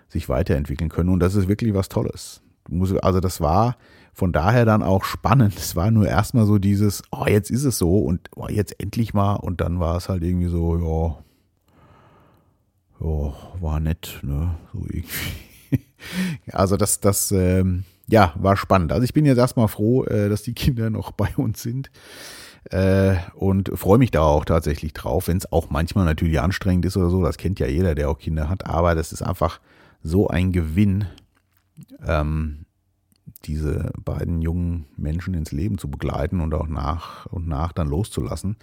sich 0.10 0.28
weiterentwickeln 0.28 0.90
können. 0.90 1.08
Und 1.08 1.22
das 1.22 1.36
ist 1.36 1.48
wirklich 1.48 1.74
was 1.74 1.88
Tolles. 1.88 2.42
Also 3.02 3.20
das 3.20 3.42
war 3.42 3.78
von 4.14 4.32
daher 4.32 4.64
dann 4.64 4.84
auch 4.84 5.04
spannend. 5.04 5.58
Es 5.58 5.76
war 5.76 5.90
nur 5.90 6.08
erstmal 6.08 6.46
so 6.46 6.60
dieses, 6.60 7.02
oh, 7.12 7.26
jetzt 7.28 7.50
ist 7.50 7.64
es 7.64 7.80
so 7.80 7.98
und 7.98 8.30
oh, 8.36 8.48
jetzt 8.48 8.80
endlich 8.80 9.14
mal. 9.14 9.34
Und 9.36 9.60
dann 9.60 9.80
war 9.80 9.98
es 9.98 10.08
halt 10.08 10.24
irgendwie 10.24 10.48
so, 10.48 10.78
ja, 10.78 11.24
ja, 13.06 13.34
war 13.60 13.80
nett, 13.80 14.20
ne? 14.22 14.56
So 14.72 14.80
irgendwie. 14.82 15.82
also 16.52 16.78
das, 16.78 17.00
das, 17.00 17.32
ähm, 17.32 17.86
ja, 18.08 18.34
war 18.36 18.56
spannend. 18.56 18.92
Also 18.92 19.04
ich 19.04 19.14
bin 19.14 19.26
jetzt 19.26 19.40
erstmal 19.40 19.68
froh, 19.68 20.04
äh, 20.06 20.30
dass 20.30 20.44
die 20.44 20.54
Kinder 20.54 20.92
noch 20.92 21.12
bei 21.12 21.30
uns 21.36 21.64
sind. 21.64 21.90
Äh, 22.70 23.16
und 23.34 23.72
freue 23.74 23.98
mich 23.98 24.12
da 24.12 24.22
auch 24.22 24.46
tatsächlich 24.46 24.94
drauf, 24.94 25.28
wenn 25.28 25.38
es 25.38 25.52
auch 25.52 25.70
manchmal 25.70 26.06
natürlich 26.06 26.40
anstrengend 26.40 26.86
ist 26.86 26.98
oder 26.98 27.10
so. 27.10 27.24
Das 27.24 27.38
kennt 27.38 27.60
ja 27.60 27.68
jeder, 27.68 27.96
der 27.96 28.10
auch 28.10 28.20
Kinder 28.20 28.48
hat. 28.48 28.68
Aber 28.68 28.94
das 28.94 29.12
ist 29.12 29.24
einfach 29.24 29.60
so 30.04 30.28
ein 30.28 30.52
Gewinn, 30.52 31.06
ähm, 32.06 32.66
diese 33.46 33.92
beiden 34.04 34.42
jungen 34.42 34.86
Menschen 34.96 35.34
ins 35.34 35.52
Leben 35.52 35.78
zu 35.78 35.90
begleiten 35.90 36.40
und 36.40 36.54
auch 36.54 36.68
nach 36.68 37.26
und 37.28 37.48
nach 37.48 37.74
dann 37.74 37.88
loszulassen, 37.88 38.58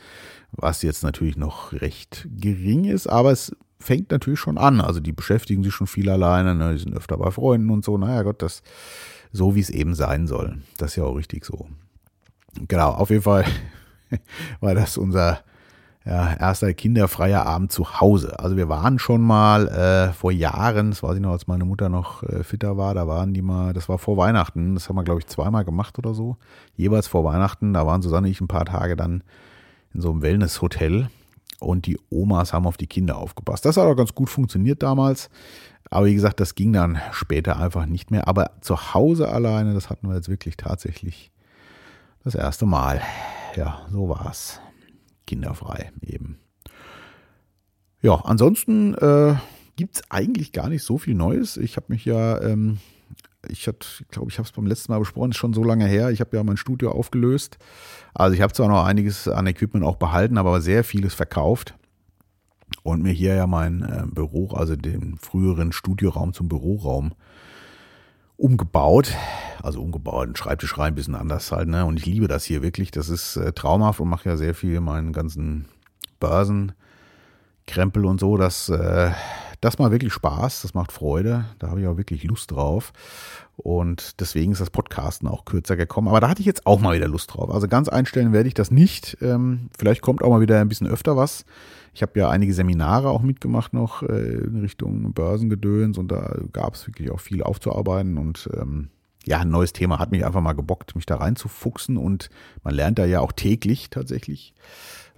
was 0.52 0.82
jetzt 0.82 1.02
natürlich 1.02 1.36
noch 1.36 1.72
recht 1.72 2.28
gering 2.30 2.84
ist, 2.84 3.06
aber 3.06 3.32
es 3.32 3.54
fängt 3.78 4.10
natürlich 4.10 4.40
schon 4.40 4.58
an. 4.58 4.80
Also 4.80 5.00
die 5.00 5.12
beschäftigen 5.12 5.62
sich 5.62 5.74
schon 5.74 5.86
viel 5.86 6.10
alleine, 6.10 6.54
ne? 6.54 6.74
die 6.74 6.78
sind 6.80 6.94
öfter 6.94 7.16
bei 7.16 7.30
Freunden 7.30 7.70
und 7.70 7.84
so. 7.84 7.96
Naja 7.96 8.22
Gott, 8.22 8.42
das 8.42 8.62
so 9.32 9.54
wie 9.54 9.60
es 9.60 9.70
eben 9.70 9.94
sein 9.94 10.26
soll. 10.26 10.60
Das 10.76 10.92
ist 10.92 10.96
ja 10.96 11.04
auch 11.04 11.14
richtig 11.14 11.44
so. 11.44 11.68
Genau, 12.68 12.90
auf 12.90 13.10
jeden 13.10 13.22
Fall 13.22 13.44
war 14.60 14.74
das 14.74 14.98
unser 14.98 15.42
ja, 16.04 16.34
erster 16.34 16.72
kinderfreier 16.72 17.44
Abend 17.44 17.72
zu 17.72 18.00
Hause. 18.00 18.38
Also 18.38 18.56
wir 18.56 18.68
waren 18.68 18.98
schon 18.98 19.20
mal 19.20 19.68
äh, 19.68 20.12
vor 20.12 20.32
Jahren, 20.32 20.90
das 20.90 21.02
weiß 21.02 21.16
ich 21.16 21.20
noch, 21.20 21.32
als 21.32 21.46
meine 21.46 21.64
Mutter 21.64 21.88
noch 21.88 22.22
äh, 22.22 22.42
fitter 22.42 22.76
war, 22.76 22.94
da 22.94 23.06
waren 23.06 23.34
die 23.34 23.42
mal, 23.42 23.72
das 23.74 23.88
war 23.88 23.98
vor 23.98 24.16
Weihnachten, 24.16 24.74
das 24.74 24.88
haben 24.88 24.96
wir, 24.96 25.04
glaube 25.04 25.20
ich, 25.20 25.26
zweimal 25.26 25.64
gemacht 25.64 25.98
oder 25.98 26.14
so. 26.14 26.36
Jeweils 26.76 27.06
vor 27.06 27.24
Weihnachten, 27.24 27.74
da 27.74 27.86
waren 27.86 28.00
Susanne 28.00 28.28
und 28.28 28.32
ich 28.32 28.40
ein 28.40 28.48
paar 28.48 28.64
Tage 28.64 28.96
dann 28.96 29.22
in 29.92 30.00
so 30.00 30.10
einem 30.10 30.22
Wellness-Hotel 30.22 31.10
und 31.60 31.86
die 31.86 31.98
Omas 32.08 32.52
haben 32.54 32.66
auf 32.66 32.78
die 32.78 32.86
Kinder 32.86 33.18
aufgepasst. 33.18 33.66
Das 33.66 33.76
hat 33.76 33.84
auch 33.84 33.96
ganz 33.96 34.14
gut 34.14 34.30
funktioniert 34.30 34.82
damals. 34.82 35.28
Aber 35.90 36.06
wie 36.06 36.14
gesagt, 36.14 36.40
das 36.40 36.54
ging 36.54 36.72
dann 36.72 37.00
später 37.12 37.58
einfach 37.58 37.86
nicht 37.86 38.10
mehr. 38.10 38.28
Aber 38.28 38.52
zu 38.60 38.94
Hause 38.94 39.28
alleine, 39.28 39.74
das 39.74 39.90
hatten 39.90 40.08
wir 40.08 40.14
jetzt 40.14 40.28
wirklich 40.28 40.56
tatsächlich 40.56 41.32
das 42.24 42.34
erste 42.34 42.64
Mal. 42.64 43.02
Ja, 43.56 43.80
so 43.90 44.08
war's. 44.08 44.60
Kinderfrei 45.26 45.90
eben. 46.02 46.38
Ja, 48.02 48.14
ansonsten 48.24 48.94
äh, 48.94 49.34
gibt 49.76 49.96
es 49.96 50.10
eigentlich 50.10 50.52
gar 50.52 50.68
nicht 50.68 50.82
so 50.82 50.98
viel 50.98 51.14
Neues. 51.14 51.56
Ich 51.56 51.76
habe 51.76 51.86
mich 51.88 52.04
ja, 52.04 52.40
ähm, 52.40 52.78
ich 53.48 53.64
glaube, 54.10 54.30
ich 54.30 54.38
habe 54.38 54.46
es 54.46 54.52
beim 54.52 54.66
letzten 54.66 54.92
Mal 54.92 54.98
besprochen, 54.98 55.30
ist 55.30 55.36
schon 55.36 55.54
so 55.54 55.64
lange 55.64 55.86
her. 55.86 56.10
Ich 56.10 56.20
habe 56.20 56.36
ja 56.36 56.42
mein 56.42 56.56
Studio 56.56 56.92
aufgelöst. 56.92 57.58
Also 58.14 58.34
ich 58.34 58.40
habe 58.40 58.52
zwar 58.52 58.68
noch 58.68 58.84
einiges 58.84 59.28
an 59.28 59.46
Equipment 59.46 59.84
auch 59.84 59.96
behalten, 59.96 60.38
aber 60.38 60.60
sehr 60.60 60.84
vieles 60.84 61.14
verkauft. 61.14 61.74
Und 62.82 63.02
mir 63.02 63.12
hier 63.12 63.34
ja 63.34 63.46
mein 63.46 63.82
äh, 63.82 64.04
Büro, 64.06 64.50
also 64.52 64.76
den 64.76 65.18
früheren 65.18 65.72
Studioraum 65.72 66.32
zum 66.32 66.48
Büroraum 66.48 67.12
umgebaut. 68.40 69.14
Also 69.62 69.82
umgebaut, 69.82 70.24
einen 70.24 70.36
Schreibtisch 70.36 70.78
rein, 70.78 70.92
ein 70.92 70.94
bisschen 70.94 71.14
anders 71.14 71.52
halt. 71.52 71.68
Ne? 71.68 71.84
Und 71.84 71.98
ich 71.98 72.06
liebe 72.06 72.28
das 72.28 72.44
hier 72.44 72.62
wirklich. 72.62 72.90
Das 72.90 73.08
ist 73.08 73.36
äh, 73.36 73.52
traumhaft 73.52 74.00
und 74.00 74.08
mache 74.08 74.28
ja 74.28 74.36
sehr 74.36 74.54
viel 74.54 74.80
meinen 74.80 75.12
ganzen 75.12 75.66
Börsen. 76.18 76.72
Krempel 77.66 78.04
und 78.06 78.18
so, 78.18 78.36
das, 78.36 78.68
äh, 78.68 79.10
das 79.60 79.78
macht 79.78 79.92
wirklich 79.92 80.12
Spaß, 80.12 80.62
das 80.62 80.74
macht 80.74 80.90
Freude, 80.90 81.44
da 81.58 81.68
habe 81.68 81.80
ich 81.80 81.86
auch 81.86 81.96
wirklich 81.96 82.24
Lust 82.24 82.50
drauf. 82.50 82.92
Und 83.56 84.20
deswegen 84.20 84.52
ist 84.52 84.60
das 84.60 84.70
Podcasten 84.70 85.28
auch 85.28 85.44
kürzer 85.44 85.76
gekommen. 85.76 86.08
Aber 86.08 86.20
da 86.20 86.30
hatte 86.30 86.40
ich 86.40 86.46
jetzt 86.46 86.66
auch 86.66 86.80
mal 86.80 86.96
wieder 86.96 87.08
Lust 87.08 87.34
drauf. 87.34 87.50
Also 87.50 87.68
ganz 87.68 87.90
einstellen 87.90 88.32
werde 88.32 88.48
ich 88.48 88.54
das 88.54 88.70
nicht. 88.70 89.18
Ähm, 89.20 89.68
vielleicht 89.78 90.00
kommt 90.00 90.22
auch 90.22 90.30
mal 90.30 90.40
wieder 90.40 90.60
ein 90.60 90.68
bisschen 90.68 90.86
öfter 90.86 91.16
was. 91.16 91.44
Ich 91.92 92.00
habe 92.02 92.18
ja 92.18 92.30
einige 92.30 92.54
Seminare 92.54 93.10
auch 93.10 93.20
mitgemacht 93.20 93.74
noch 93.74 94.02
äh, 94.02 94.38
in 94.38 94.60
Richtung 94.60 95.12
Börsengedöns 95.12 95.98
und 95.98 96.10
da 96.10 96.38
gab 96.52 96.74
es 96.74 96.86
wirklich 96.86 97.10
auch 97.10 97.20
viel 97.20 97.42
aufzuarbeiten 97.42 98.16
und 98.16 98.48
ähm, 98.54 98.88
ja, 99.26 99.40
ein 99.40 99.50
neues 99.50 99.72
Thema 99.72 99.98
hat 99.98 100.12
mich 100.12 100.24
einfach 100.24 100.40
mal 100.40 100.54
gebockt, 100.54 100.94
mich 100.94 101.04
da 101.04 101.16
reinzufuchsen 101.16 101.98
und 101.98 102.30
man 102.62 102.74
lernt 102.74 102.98
da 102.98 103.04
ja 103.04 103.20
auch 103.20 103.32
täglich 103.32 103.90
tatsächlich. 103.90 104.54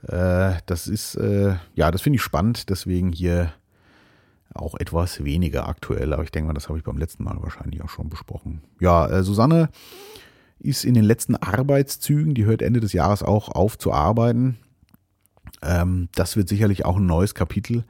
Äh, 0.08 0.54
das 0.66 0.88
ist, 0.88 1.14
äh, 1.16 1.54
ja, 1.74 1.90
das 1.90 2.02
finde 2.02 2.16
ich 2.16 2.22
spannend, 2.22 2.70
deswegen 2.70 3.12
hier 3.12 3.52
auch 4.54 4.74
etwas 4.78 5.24
weniger 5.24 5.68
aktuell, 5.68 6.12
aber 6.12 6.24
ich 6.24 6.30
denke 6.30 6.48
mal, 6.48 6.54
das 6.54 6.68
habe 6.68 6.78
ich 6.78 6.84
beim 6.84 6.98
letzten 6.98 7.24
Mal 7.24 7.36
wahrscheinlich 7.40 7.82
auch 7.82 7.88
schon 7.88 8.08
besprochen. 8.08 8.62
Ja, 8.80 9.06
äh, 9.08 9.22
Susanne 9.22 9.70
ist 10.58 10.84
in 10.84 10.94
den 10.94 11.04
letzten 11.04 11.36
Arbeitszügen, 11.36 12.34
die 12.34 12.44
hört 12.44 12.62
Ende 12.62 12.80
des 12.80 12.92
Jahres 12.92 13.22
auch 13.22 13.48
auf 13.48 13.78
zu 13.78 13.92
arbeiten. 13.92 14.58
Ähm, 15.62 16.08
das 16.14 16.36
wird 16.36 16.48
sicherlich 16.48 16.84
auch 16.84 16.96
ein 16.96 17.06
neues 17.06 17.34
Kapitel. 17.34 17.84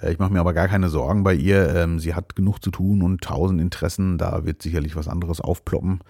Äh, 0.00 0.12
ich 0.12 0.18
mache 0.18 0.32
mir 0.32 0.40
aber 0.40 0.54
gar 0.54 0.68
keine 0.68 0.88
Sorgen 0.88 1.24
bei 1.24 1.34
ihr. 1.34 1.74
Ähm, 1.74 1.98
sie 1.98 2.14
hat 2.14 2.36
genug 2.36 2.62
zu 2.62 2.70
tun 2.70 3.02
und 3.02 3.22
tausend 3.22 3.60
Interessen. 3.60 4.18
Da 4.18 4.44
wird 4.44 4.62
sicherlich 4.62 4.96
was 4.96 5.08
anderes 5.08 5.40
aufploppen. 5.40 6.00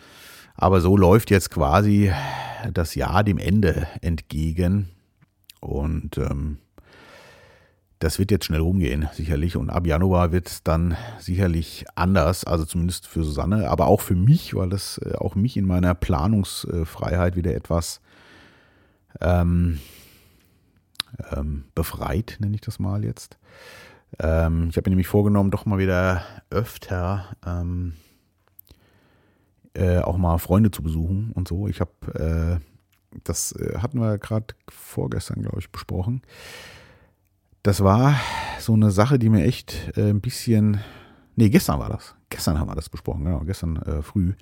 Aber 0.54 0.80
so 0.80 0.96
läuft 0.96 1.30
jetzt 1.30 1.50
quasi 1.50 2.12
das 2.72 2.94
Jahr 2.94 3.24
dem 3.24 3.38
Ende 3.38 3.86
entgegen. 4.00 4.88
Und 5.60 6.18
ähm, 6.18 6.58
das 7.98 8.18
wird 8.18 8.30
jetzt 8.30 8.44
schnell 8.46 8.60
rumgehen, 8.60 9.08
sicherlich. 9.12 9.56
Und 9.56 9.70
ab 9.70 9.86
Januar 9.86 10.32
wird 10.32 10.48
es 10.48 10.62
dann 10.62 10.96
sicherlich 11.18 11.86
anders, 11.94 12.44
also 12.44 12.64
zumindest 12.64 13.06
für 13.06 13.24
Susanne, 13.24 13.70
aber 13.70 13.86
auch 13.86 14.00
für 14.00 14.14
mich, 14.14 14.54
weil 14.54 14.68
das 14.68 14.98
äh, 14.98 15.14
auch 15.14 15.34
mich 15.34 15.56
in 15.56 15.66
meiner 15.66 15.94
Planungsfreiheit 15.94 17.36
wieder 17.36 17.54
etwas 17.54 18.00
ähm, 19.20 19.80
ähm, 21.32 21.64
befreit, 21.74 22.36
nenne 22.40 22.54
ich 22.54 22.60
das 22.60 22.78
mal 22.78 23.04
jetzt. 23.04 23.38
Ähm, 24.18 24.68
ich 24.70 24.76
habe 24.76 24.88
mir 24.88 24.92
nämlich 24.92 25.08
vorgenommen, 25.08 25.50
doch 25.50 25.64
mal 25.64 25.78
wieder 25.78 26.22
öfter 26.50 27.36
ähm, 27.46 27.94
äh, 29.74 29.98
auch 29.98 30.16
mal 30.16 30.38
Freunde 30.38 30.70
zu 30.70 30.82
besuchen 30.82 31.32
und 31.32 31.48
so. 31.48 31.66
Ich 31.68 31.80
habe, 31.80 32.60
äh, 32.60 33.20
das 33.24 33.52
äh, 33.52 33.78
hatten 33.78 34.00
wir 34.00 34.18
gerade 34.18 34.54
vorgestern, 34.68 35.42
glaube 35.42 35.58
ich, 35.60 35.70
besprochen. 35.70 36.22
Das 37.66 37.82
war 37.82 38.14
so 38.60 38.74
eine 38.74 38.92
Sache, 38.92 39.18
die 39.18 39.28
mir 39.28 39.42
echt 39.42 39.90
äh, 39.96 40.10
ein 40.10 40.20
bisschen, 40.20 40.78
nee, 41.34 41.48
gestern 41.48 41.80
war 41.80 41.88
das. 41.88 42.14
Gestern 42.30 42.60
haben 42.60 42.68
wir 42.68 42.76
das 42.76 42.88
besprochen, 42.88 43.24
genau, 43.24 43.40
gestern 43.40 43.74
äh, 43.78 44.02
früh. 44.02 44.34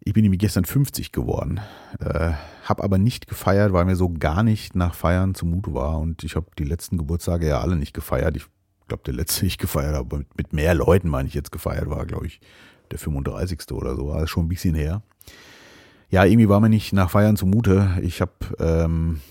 Ich 0.00 0.12
bin 0.12 0.20
nämlich 0.20 0.40
gestern 0.40 0.66
50 0.66 1.12
geworden, 1.12 1.58
äh, 2.00 2.32
habe 2.64 2.84
aber 2.84 2.98
nicht 2.98 3.28
gefeiert, 3.28 3.72
weil 3.72 3.86
mir 3.86 3.96
so 3.96 4.10
gar 4.10 4.42
nicht 4.42 4.76
nach 4.76 4.94
Feiern 4.94 5.34
zumute 5.34 5.72
war. 5.72 6.00
Und 6.00 6.22
ich 6.22 6.36
habe 6.36 6.48
die 6.58 6.64
letzten 6.64 6.98
Geburtstage 6.98 7.48
ja 7.48 7.62
alle 7.62 7.76
nicht 7.76 7.94
gefeiert. 7.94 8.36
Ich 8.36 8.44
glaube, 8.88 9.04
der 9.06 9.14
letzte, 9.14 9.46
ich 9.46 9.56
gefeiert 9.56 9.94
habe, 9.94 10.18
mit, 10.18 10.36
mit 10.36 10.52
mehr 10.52 10.74
Leuten, 10.74 11.08
meine 11.08 11.28
ich 11.28 11.34
jetzt 11.34 11.50
gefeiert, 11.50 11.88
war, 11.88 12.04
glaube 12.04 12.26
ich, 12.26 12.42
der 12.90 12.98
35. 12.98 13.72
oder 13.72 13.96
so. 13.96 14.08
War 14.08 14.26
schon 14.26 14.44
ein 14.44 14.48
bisschen 14.48 14.74
her. 14.74 15.00
Ja, 16.10 16.26
irgendwie 16.26 16.50
war 16.50 16.60
mir 16.60 16.68
nicht 16.68 16.92
nach 16.92 17.08
Feiern 17.08 17.38
zumute. 17.38 17.96
Ich 18.02 18.20
habe, 18.20 18.32
ähm, 18.58 19.22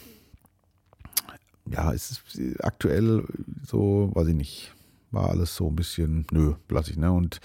ja, 1.71 1.93
es 1.93 2.11
ist 2.11 2.63
aktuell 2.63 3.23
so, 3.65 4.11
weiß 4.13 4.27
ich 4.27 4.35
nicht, 4.35 4.73
war 5.11 5.29
alles 5.29 5.55
so 5.55 5.67
ein 5.67 5.75
bisschen, 5.75 6.25
nö, 6.31 6.53
lass 6.69 6.87
ich, 6.87 6.97
ne? 6.97 7.11
Und 7.11 7.39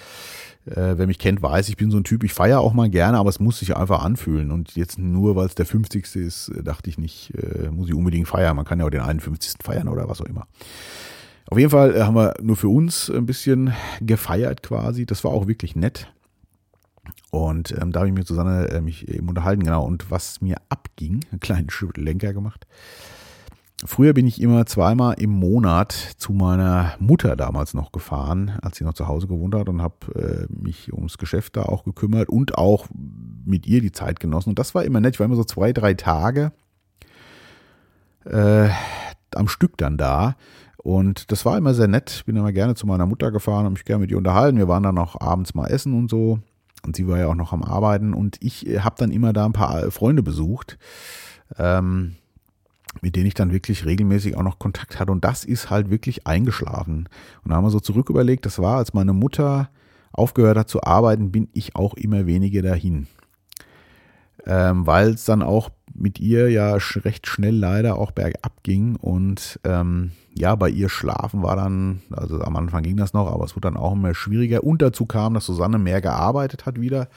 äh, 0.66 0.94
wer 0.96 1.06
mich 1.06 1.18
kennt, 1.18 1.42
weiß, 1.42 1.68
ich 1.68 1.76
bin 1.76 1.90
so 1.90 1.96
ein 1.96 2.04
Typ, 2.04 2.24
ich 2.24 2.32
feiere 2.32 2.60
auch 2.60 2.72
mal 2.72 2.88
gerne, 2.88 3.18
aber 3.18 3.28
es 3.28 3.40
muss 3.40 3.58
sich 3.58 3.76
einfach 3.76 4.04
anfühlen. 4.04 4.50
Und 4.50 4.76
jetzt 4.76 4.98
nur, 4.98 5.36
weil 5.36 5.46
es 5.46 5.54
der 5.54 5.66
50. 5.66 6.16
ist, 6.16 6.48
äh, 6.48 6.62
dachte 6.62 6.90
ich 6.90 6.98
nicht, 6.98 7.32
äh, 7.34 7.70
muss 7.70 7.88
ich 7.88 7.94
unbedingt 7.94 8.28
feiern. 8.28 8.56
Man 8.56 8.64
kann 8.64 8.78
ja 8.78 8.86
auch 8.86 8.90
den 8.90 9.00
51. 9.00 9.56
feiern 9.62 9.88
oder 9.88 10.08
was 10.08 10.20
auch 10.20 10.26
immer. 10.26 10.46
Auf 11.48 11.58
jeden 11.58 11.70
Fall 11.70 11.94
äh, 11.94 12.02
haben 12.02 12.16
wir 12.16 12.34
nur 12.40 12.56
für 12.56 12.68
uns 12.68 13.10
ein 13.10 13.26
bisschen 13.26 13.72
gefeiert 14.00 14.62
quasi. 14.62 15.06
Das 15.06 15.24
war 15.24 15.32
auch 15.32 15.46
wirklich 15.46 15.76
nett. 15.76 16.12
Und 17.30 17.72
ähm, 17.72 17.92
da 17.92 18.00
habe 18.00 18.08
ich 18.08 18.14
mit 18.14 18.26
Susanne 18.26 18.68
äh, 18.68 18.80
mich 18.80 19.08
eben 19.08 19.28
unterhalten, 19.28 19.62
genau. 19.62 19.84
Und 19.84 20.10
was 20.10 20.40
mir 20.40 20.56
abging, 20.68 21.24
einen 21.30 21.40
kleinen 21.40 21.68
Lenker 21.96 22.32
gemacht. 22.32 22.66
Früher 23.84 24.14
bin 24.14 24.26
ich 24.26 24.40
immer 24.40 24.64
zweimal 24.64 25.16
im 25.18 25.30
Monat 25.30 25.92
zu 25.92 26.32
meiner 26.32 26.94
Mutter 26.98 27.36
damals 27.36 27.74
noch 27.74 27.92
gefahren, 27.92 28.52
als 28.62 28.78
sie 28.78 28.84
noch 28.84 28.94
zu 28.94 29.06
Hause 29.06 29.26
gewohnt 29.26 29.54
hat 29.54 29.68
und 29.68 29.82
habe 29.82 29.94
äh, 30.14 30.46
mich 30.48 30.94
ums 30.94 31.18
Geschäft 31.18 31.58
da 31.58 31.64
auch 31.64 31.84
gekümmert 31.84 32.30
und 32.30 32.56
auch 32.56 32.86
mit 33.44 33.66
ihr 33.66 33.82
die 33.82 33.92
Zeit 33.92 34.18
genossen. 34.18 34.50
Und 34.50 34.58
das 34.58 34.74
war 34.74 34.84
immer 34.84 35.00
nett. 35.00 35.14
Ich 35.14 35.20
war 35.20 35.26
immer 35.26 35.36
so 35.36 35.44
zwei, 35.44 35.74
drei 35.74 35.92
Tage 35.92 36.52
äh, 38.24 38.70
am 39.34 39.46
Stück 39.46 39.76
dann 39.76 39.98
da. 39.98 40.36
Und 40.78 41.30
das 41.30 41.44
war 41.44 41.58
immer 41.58 41.74
sehr 41.74 41.88
nett. 41.88 42.22
Bin 42.24 42.36
immer 42.36 42.52
gerne 42.52 42.76
zu 42.76 42.86
meiner 42.86 43.04
Mutter 43.04 43.30
gefahren, 43.30 43.64
habe 43.64 43.74
mich 43.74 43.84
gerne 43.84 44.00
mit 44.00 44.10
ihr 44.10 44.16
unterhalten. 44.18 44.56
Wir 44.56 44.68
waren 44.68 44.84
dann 44.84 44.96
auch 44.96 45.20
abends 45.20 45.54
mal 45.54 45.66
essen 45.66 45.92
und 45.92 46.08
so. 46.08 46.38
Und 46.82 46.96
sie 46.96 47.06
war 47.08 47.18
ja 47.18 47.26
auch 47.26 47.34
noch 47.34 47.52
am 47.52 47.62
Arbeiten. 47.62 48.14
Und 48.14 48.38
ich 48.40 48.66
äh, 48.66 48.80
habe 48.80 48.96
dann 48.96 49.10
immer 49.10 49.34
da 49.34 49.44
ein 49.44 49.52
paar 49.52 49.90
Freunde 49.90 50.22
besucht. 50.22 50.78
Ähm, 51.58 52.16
mit 53.00 53.16
denen 53.16 53.26
ich 53.26 53.34
dann 53.34 53.52
wirklich 53.52 53.84
regelmäßig 53.84 54.36
auch 54.36 54.42
noch 54.42 54.58
Kontakt 54.58 54.98
hatte. 54.98 55.12
Und 55.12 55.24
das 55.24 55.44
ist 55.44 55.70
halt 55.70 55.90
wirklich 55.90 56.26
eingeschlafen. 56.26 57.08
Und 57.44 57.50
da 57.50 57.56
haben 57.56 57.64
wir 57.64 57.70
so 57.70 57.80
zurück 57.80 58.10
überlegt, 58.10 58.46
das 58.46 58.58
war, 58.58 58.78
als 58.78 58.94
meine 58.94 59.12
Mutter 59.12 59.70
aufgehört 60.12 60.58
hat 60.58 60.68
zu 60.68 60.82
arbeiten, 60.82 61.32
bin 61.32 61.48
ich 61.52 61.76
auch 61.76 61.94
immer 61.94 62.26
weniger 62.26 62.62
dahin. 62.62 63.06
Ähm, 64.46 64.86
Weil 64.86 65.10
es 65.10 65.24
dann 65.24 65.42
auch 65.42 65.70
mit 65.98 66.20
ihr 66.20 66.50
ja 66.50 66.74
recht 66.74 67.26
schnell 67.26 67.56
leider 67.56 67.96
auch 67.98 68.12
bergab 68.12 68.62
ging. 68.62 68.96
Und 68.96 69.58
ähm, 69.64 70.12
ja, 70.34 70.54
bei 70.54 70.68
ihr 70.68 70.88
schlafen 70.88 71.42
war 71.42 71.56
dann, 71.56 72.02
also 72.10 72.40
am 72.40 72.56
Anfang 72.56 72.82
ging 72.82 72.96
das 72.96 73.12
noch, 73.12 73.32
aber 73.32 73.44
es 73.44 73.56
wurde 73.56 73.68
dann 73.68 73.76
auch 73.76 73.92
immer 73.92 74.14
schwieriger. 74.14 74.64
Und 74.64 74.82
dazu 74.82 75.06
kam, 75.06 75.34
dass 75.34 75.46
Susanne 75.46 75.78
mehr 75.78 76.00
gearbeitet 76.00 76.66
hat 76.66 76.80
wieder. 76.80 77.08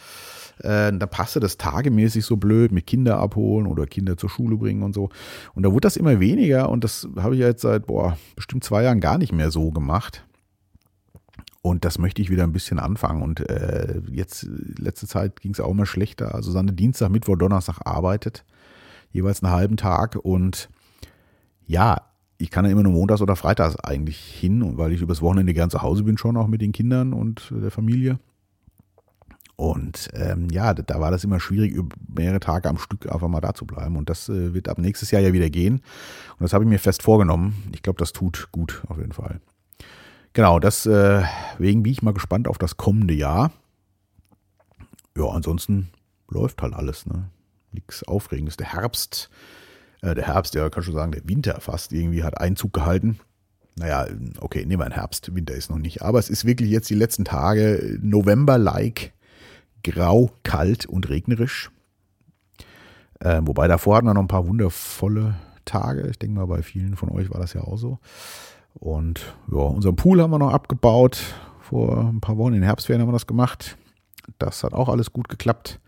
Äh, 0.60 0.92
da 0.94 1.06
passte 1.06 1.40
das 1.40 1.58
tagemäßig 1.58 2.26
so 2.26 2.38
blöd 2.38 2.72
mit 2.72 2.88
Kinder 2.88 3.20
abholen 3.20 3.68
oder 3.68 3.86
Kinder 3.86 4.18
zur 4.18 4.30
Schule 4.30 4.58
bringen 4.58 4.84
und 4.84 4.94
so. 4.94 5.10
Und 5.56 5.64
da 5.64 5.72
wurde 5.72 5.82
das 5.82 5.98
immer 5.98 6.20
weniger 6.20 6.70
und 6.70 6.84
das 6.84 7.08
habe 7.18 7.36
ich 7.36 7.42
jetzt 7.42 7.62
seit, 7.62 7.88
boah, 7.88 8.18
bestimmt 8.36 8.64
zwei 8.64 8.84
Jahren 8.84 9.00
gar 9.00 9.18
nicht 9.18 9.32
mehr 9.32 9.52
so 9.52 9.72
gemacht. 9.72 10.26
Und 11.62 11.84
das 11.84 12.00
möchte 12.00 12.22
ich 12.22 12.30
wieder 12.30 12.44
ein 12.44 12.54
bisschen 12.54 12.80
anfangen. 12.80 13.22
Und 13.22 13.48
äh, 13.50 14.02
jetzt, 14.10 14.48
letzte 14.78 15.08
Zeit 15.08 15.42
ging 15.42 15.52
es 15.52 15.60
auch 15.60 15.72
immer 15.72 15.86
schlechter. 15.86 16.34
Also 16.34 16.52
seine 16.52 16.72
Dienstag, 16.72 17.10
Mittwoch, 17.10 17.38
Donnerstag 17.38 17.82
arbeitet. 17.86 18.46
Jeweils 19.12 19.44
einen 19.44 19.52
halben 19.52 19.76
Tag. 19.76 20.16
Und 20.16 20.70
ja, 21.68 22.02
ich 22.38 22.50
kann 22.50 22.64
ja 22.64 22.72
immer 22.72 22.84
nur 22.84 22.94
montags 22.94 23.22
oder 23.22 23.36
freitags 23.36 23.76
eigentlich 23.76 24.18
hin, 24.18 24.78
weil 24.78 24.94
ich 24.94 25.02
übers 25.02 25.22
Wochenende 25.22 25.54
gern 25.54 25.70
zu 25.70 25.82
Hause 25.82 26.04
bin, 26.04 26.18
schon 26.18 26.38
auch 26.38 26.48
mit 26.48 26.62
den 26.62 26.72
Kindern 26.72 27.14
und 27.14 27.52
der 27.52 27.72
Familie. 27.72 28.20
Und 29.60 30.08
ähm, 30.14 30.48
ja, 30.52 30.74
da 30.74 31.02
war 31.02 31.12
das 31.12 31.26
immer 31.26 31.42
schwierig, 31.42 31.78
mehrere 32.08 32.40
Tage 32.40 32.70
am 32.70 32.78
Stück 32.78 33.12
einfach 33.12 33.28
mal 33.28 33.42
da 33.42 33.54
zu 33.54 33.66
bleiben. 33.66 33.98
Und 33.98 34.10
das 34.10 34.30
äh, 34.30 34.54
wird 34.54 34.70
ab 34.70 34.78
nächstes 34.78 35.12
Jahr 35.12 35.22
ja 35.22 35.34
wieder 35.34 35.50
gehen. 35.50 35.80
Und 35.80 36.40
das 36.40 36.54
habe 36.54 36.64
ich 36.64 36.70
mir 36.70 36.80
fest 36.80 37.04
vorgenommen. 37.04 37.62
Ich 37.74 37.82
glaube, 37.82 38.00
das 38.00 38.14
tut 38.14 38.48
gut 38.54 38.82
auf 38.88 39.00
jeden 39.00 39.12
Fall. 39.12 39.42
Genau, 40.32 40.60
deswegen 40.60 41.26
äh, 41.80 41.82
bin 41.84 41.92
ich 41.92 42.02
mal 42.02 42.14
gespannt 42.14 42.48
auf 42.48 42.58
das 42.58 42.78
kommende 42.78 43.14
Jahr. 43.14 43.52
Ja, 45.18 45.26
ansonsten 45.26 45.90
läuft 46.30 46.62
halt 46.62 46.74
alles. 46.74 47.06
Ne? 47.06 47.30
Nichts 47.74 48.04
Aufregendes. 48.04 48.56
Der 48.56 48.72
Herbst, 48.72 49.30
äh, 50.02 50.16
der 50.16 50.28
Herbst, 50.28 50.56
ja, 50.56 50.70
kann 50.70 50.84
schon 50.84 50.94
sagen, 50.94 51.12
der 51.12 51.28
Winter 51.28 51.60
fast 51.60 51.92
irgendwie 51.92 52.24
hat 52.24 52.40
Einzug 52.40 52.72
gehalten. 52.72 53.20
Naja, 53.76 54.08
okay, 54.40 54.66
nehmen 54.66 54.80
wir 54.80 54.86
einen 54.86 54.96
Herbst. 54.96 55.36
Winter 55.36 55.54
ist 55.54 55.70
noch 55.70 55.80
nicht. 55.80 56.02
Aber 56.02 56.18
es 56.18 56.30
ist 56.30 56.46
wirklich 56.46 56.70
jetzt 56.70 56.90
die 56.90 56.96
letzten 56.96 57.26
Tage 57.26 58.00
November-like 58.02 59.12
grau, 59.84 60.32
kalt 60.44 60.86
und 60.86 61.10
regnerisch. 61.10 61.72
Äh, 63.20 63.42
wobei 63.44 63.68
davor 63.68 63.98
hatten 63.98 64.08
wir 64.08 64.14
noch 64.14 64.22
ein 64.22 64.28
paar 64.28 64.48
wundervolle 64.48 65.36
Tage. 65.66 66.08
Ich 66.08 66.20
denke 66.20 66.40
mal, 66.40 66.48
bei 66.48 66.62
vielen 66.62 66.96
von 66.96 67.10
euch 67.10 67.30
war 67.32 67.40
das 67.40 67.54
ja 67.54 67.62
auch 67.62 67.78
so. 67.78 68.00
Und 68.74 69.36
ja, 69.52 69.60
unseren 69.60 69.96
Pool 69.96 70.22
haben 70.22 70.32
wir 70.32 70.40
noch 70.40 70.54
abgebaut. 70.54 71.22
Vor 71.62 71.98
ein 71.98 72.22
paar 72.22 72.38
Wochen 72.38 72.54
in 72.54 72.62
den 72.62 72.64
Herbstferien 72.64 73.02
haben 73.02 73.10
wir 73.10 73.14
das 73.14 73.28
gemacht. 73.28 73.78
Das 74.38 74.64
hat 74.64 74.74
auch 74.74 74.90
alles 74.90 75.12
gut 75.12 75.28
geklappt. 75.28 75.80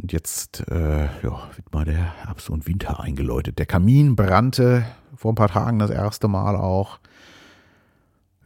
Und 0.00 0.12
jetzt 0.12 0.66
äh, 0.70 1.04
ja, 1.04 1.50
wird 1.54 1.72
mal 1.72 1.84
der 1.84 2.24
Herbst 2.24 2.48
und 2.48 2.66
Winter 2.66 3.00
eingeläutet. 3.00 3.58
Der 3.58 3.66
Kamin 3.66 4.16
brannte 4.16 4.86
vor 5.14 5.32
ein 5.32 5.36
paar 5.36 5.48
Tagen 5.48 5.78
das 5.78 5.90
erste 5.90 6.28
Mal 6.28 6.56
auch. 6.56 6.98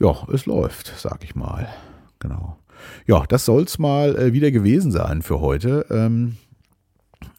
Ja, 0.00 0.26
es 0.32 0.46
läuft, 0.46 0.92
sag 0.98 1.22
ich 1.22 1.36
mal. 1.36 1.68
Genau. 2.18 2.58
Ja, 3.06 3.24
das 3.26 3.44
soll 3.44 3.64
es 3.64 3.78
mal 3.78 4.16
äh, 4.16 4.32
wieder 4.32 4.50
gewesen 4.50 4.90
sein 4.92 5.22
für 5.22 5.40
heute. 5.40 5.86
Ähm, 5.90 6.36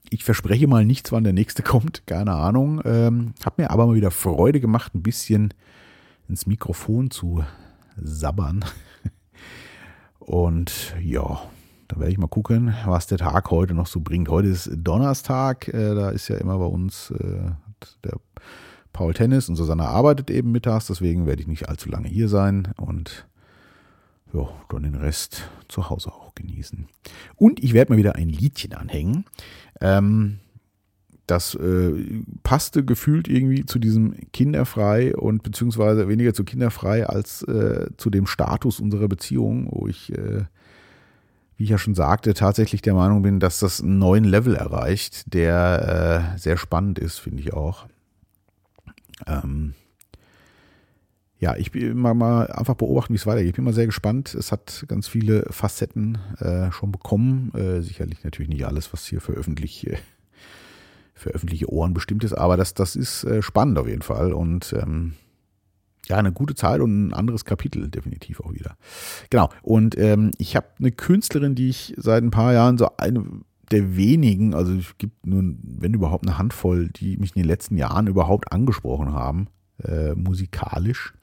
ich 0.09 0.23
verspreche 0.23 0.67
mal 0.67 0.85
nichts, 0.85 1.11
wann 1.11 1.23
der 1.23 1.33
nächste 1.33 1.63
kommt, 1.63 2.05
keine 2.07 2.33
Ahnung. 2.33 2.81
Ähm, 2.85 3.33
hat 3.43 3.57
mir 3.57 3.71
aber 3.71 3.87
mal 3.87 3.95
wieder 3.95 4.11
Freude 4.11 4.59
gemacht, 4.59 4.95
ein 4.95 5.03
bisschen 5.03 5.53
ins 6.27 6.47
Mikrofon 6.47 7.11
zu 7.11 7.43
sabbern. 7.97 8.65
Und 10.19 10.95
ja, 11.01 11.41
da 11.87 11.99
werde 11.99 12.11
ich 12.11 12.17
mal 12.17 12.27
gucken, 12.27 12.73
was 12.85 13.07
der 13.07 13.19
Tag 13.19 13.51
heute 13.51 13.75
noch 13.75 13.87
so 13.87 13.99
bringt. 13.99 14.27
Heute 14.29 14.47
ist 14.47 14.71
Donnerstag, 14.73 15.67
äh, 15.67 15.93
da 15.93 16.09
ist 16.09 16.27
ja 16.27 16.37
immer 16.37 16.57
bei 16.57 16.65
uns 16.65 17.11
äh, 17.11 17.51
der 18.03 18.19
Paul 18.91 19.13
Tennis 19.13 19.49
und 19.49 19.57
Susanne 19.57 19.83
arbeitet 19.83 20.31
eben 20.31 20.51
mittags, 20.51 20.87
deswegen 20.87 21.27
werde 21.27 21.41
ich 21.41 21.47
nicht 21.47 21.67
allzu 21.67 21.89
lange 21.89 22.07
hier 22.07 22.29
sein 22.29 22.69
und 22.77 23.27
ja, 24.33 24.49
dann 24.69 24.83
den 24.83 24.95
Rest 24.95 25.49
zu 25.67 25.89
Hause 25.89 26.11
auch 26.11 26.35
genießen. 26.35 26.87
Und 27.35 27.63
ich 27.63 27.73
werde 27.73 27.93
mal 27.93 27.97
wieder 27.97 28.15
ein 28.15 28.29
Liedchen 28.29 28.73
anhängen. 28.73 29.25
Ähm, 29.81 30.39
das 31.27 31.55
äh, 31.55 32.21
passte 32.43 32.85
gefühlt 32.85 33.27
irgendwie 33.27 33.65
zu 33.65 33.79
diesem 33.79 34.15
kinderfrei 34.31 35.15
und 35.15 35.41
beziehungsweise 35.41 36.07
weniger 36.07 36.33
zu 36.33 36.43
kinderfrei 36.43 37.07
als 37.07 37.41
äh, 37.43 37.87
zu 37.97 38.09
dem 38.09 38.27
Status 38.27 38.79
unserer 38.79 39.07
Beziehung, 39.07 39.67
wo 39.71 39.87
ich, 39.87 40.11
äh, 40.13 40.43
wie 41.57 41.63
ich 41.63 41.69
ja 41.69 41.77
schon 41.79 41.95
sagte, 41.95 42.35
tatsächlich 42.35 42.83
der 42.83 42.93
Meinung 42.93 43.23
bin, 43.23 43.39
dass 43.39 43.59
das 43.59 43.81
einen 43.81 43.97
neuen 43.97 44.23
Level 44.23 44.55
erreicht, 44.55 45.33
der 45.33 46.33
äh, 46.35 46.37
sehr 46.37 46.57
spannend 46.57 46.99
ist, 46.99 47.17
finde 47.17 47.41
ich 47.41 47.53
auch. 47.53 47.87
Ähm, 49.25 49.73
ja, 51.39 51.55
ich 51.57 51.71
bin 51.71 51.97
mal, 51.97 52.13
mal 52.13 52.47
einfach 52.47 52.75
beobachten, 52.75 53.13
wie 53.13 53.17
es 53.17 53.27
weitergeht. 53.27 53.49
Ich 53.49 53.55
bin 53.55 53.65
mal 53.65 53.73
sehr 53.73 53.85
gespannt. 53.85 54.33
Es 54.33 54.51
hat 54.51 54.85
ganz 54.87 55.07
viele 55.07 55.45
Facetten 55.49 56.17
äh, 56.39 56.71
schon 56.71 56.91
bekommen. 56.91 57.51
Äh, 57.53 57.81
sicherlich 57.81 58.23
natürlich 58.23 58.49
nicht 58.49 58.65
alles, 58.65 58.93
was 58.93 59.05
hier 59.05 59.21
veröffentlicht 59.21 59.87
für 61.15 61.29
öffentliche 61.29 61.71
Ohren 61.71 61.93
bestimmt 61.93 62.23
ist, 62.23 62.33
aber 62.33 62.57
das, 62.57 62.73
das 62.73 62.95
ist 62.95 63.23
äh, 63.23 63.41
spannend 63.41 63.79
auf 63.79 63.87
jeden 63.87 64.01
Fall 64.01 64.33
und 64.33 64.75
ähm, 64.77 65.13
ja, 66.07 66.17
eine 66.17 66.31
gute 66.31 66.53
Zeit 66.53 66.81
und 66.81 67.07
ein 67.07 67.13
anderes 67.13 67.45
Kapitel 67.45 67.89
definitiv 67.89 68.41
auch 68.41 68.53
wieder. 68.53 68.75
Genau. 69.31 69.49
Und 69.63 69.97
ähm, 69.97 70.31
ich 70.37 70.55
habe 70.55 70.67
eine 70.77 70.91
Künstlerin, 70.91 71.55
die 71.55 71.69
ich 71.69 71.95
seit 71.97 72.21
ein 72.21 72.31
paar 72.31 72.53
Jahren 72.53 72.77
so 72.77 72.89
eine 72.97 73.25
der 73.71 73.97
wenigen, 73.97 74.53
also 74.53 74.73
es 74.73 74.95
gibt 74.99 75.25
nur, 75.25 75.41
wenn 75.63 75.95
überhaupt 75.95 76.27
eine 76.27 76.37
Handvoll, 76.37 76.89
die 76.89 77.17
mich 77.17 77.35
in 77.35 77.41
den 77.41 77.47
letzten 77.47 77.77
Jahren 77.77 78.05
überhaupt 78.05 78.51
angesprochen 78.51 79.13
haben, 79.13 79.47
äh, 79.83 80.13
musikalisch. 80.13 81.13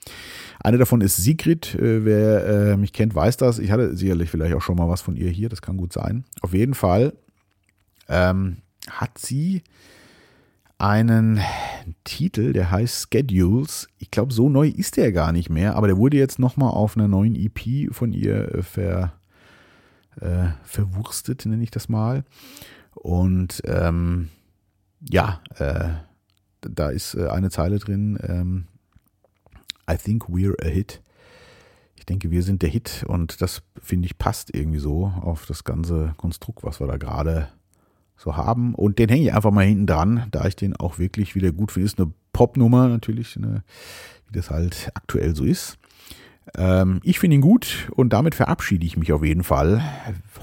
Eine 0.60 0.78
davon 0.78 1.00
ist 1.00 1.16
Sigrid. 1.16 1.74
Äh, 1.74 2.04
wer 2.04 2.46
äh, 2.46 2.76
mich 2.76 2.92
kennt, 2.92 3.14
weiß 3.14 3.36
das. 3.36 3.58
Ich 3.58 3.70
hatte 3.70 3.96
sicherlich 3.96 4.30
vielleicht 4.30 4.54
auch 4.54 4.62
schon 4.62 4.76
mal 4.76 4.88
was 4.88 5.00
von 5.00 5.16
ihr 5.16 5.30
hier, 5.30 5.48
das 5.48 5.62
kann 5.62 5.76
gut 5.76 5.92
sein. 5.92 6.24
Auf 6.40 6.52
jeden 6.54 6.74
Fall 6.74 7.14
ähm, 8.08 8.58
hat 8.90 9.18
sie 9.18 9.62
einen 10.78 11.40
Titel, 12.04 12.52
der 12.52 12.70
heißt 12.70 13.08
Schedules. 13.12 13.88
Ich 13.98 14.10
glaube, 14.10 14.32
so 14.32 14.48
neu 14.48 14.68
ist 14.68 14.96
der 14.96 15.12
gar 15.12 15.32
nicht 15.32 15.48
mehr, 15.48 15.76
aber 15.76 15.86
der 15.86 15.96
wurde 15.96 16.16
jetzt 16.16 16.38
nochmal 16.38 16.70
auf 16.70 16.96
einer 16.96 17.08
neuen 17.08 17.36
EP 17.36 17.92
von 17.94 18.12
ihr 18.12 18.54
äh, 18.54 18.62
ver, 18.62 19.12
äh, 20.20 20.48
verwurstet, 20.64 21.46
nenne 21.46 21.62
ich 21.62 21.70
das 21.70 21.88
mal. 21.88 22.24
Und 22.94 23.62
ähm, 23.64 24.28
ja, 25.08 25.40
äh, 25.58 25.90
da 26.70 26.90
ist 26.90 27.14
äh, 27.14 27.28
eine 27.28 27.50
Zeile 27.50 27.78
drin, 27.78 28.18
ähm, 28.22 28.64
I 29.90 29.96
think 29.96 30.24
we're 30.24 30.60
a 30.64 30.68
hit. 30.68 31.02
Ich 31.96 32.06
denke, 32.06 32.30
wir 32.30 32.42
sind 32.42 32.62
der 32.62 32.68
Hit 32.68 33.04
und 33.06 33.40
das 33.40 33.62
finde 33.80 34.06
ich 34.06 34.18
passt 34.18 34.54
irgendwie 34.54 34.78
so 34.78 35.12
auf 35.20 35.46
das 35.46 35.64
ganze 35.64 36.14
Konstrukt, 36.16 36.64
was 36.64 36.80
wir 36.80 36.86
da 36.86 36.96
gerade 36.96 37.48
so 38.16 38.36
haben. 38.36 38.74
Und 38.74 38.98
den 38.98 39.08
hänge 39.08 39.24
ich 39.24 39.34
einfach 39.34 39.50
mal 39.50 39.64
hinten 39.64 39.86
dran, 39.86 40.26
da 40.30 40.46
ich 40.46 40.56
den 40.56 40.74
auch 40.76 40.98
wirklich 40.98 41.34
wieder 41.34 41.52
gut 41.52 41.72
finde. 41.72 41.86
Ist 41.86 42.00
eine 42.00 42.12
Popnummer 42.32 42.88
natürlich, 42.88 43.36
eine, 43.36 43.62
wie 44.28 44.36
das 44.36 44.50
halt 44.50 44.90
aktuell 44.94 45.36
so 45.36 45.44
ist. 45.44 45.78
Ähm, 46.56 47.00
ich 47.04 47.18
finde 47.18 47.36
ihn 47.36 47.40
gut 47.40 47.88
und 47.94 48.12
damit 48.12 48.34
verabschiede 48.34 48.84
ich 48.84 48.96
mich 48.96 49.12
auf 49.12 49.24
jeden 49.24 49.44
Fall. 49.44 49.82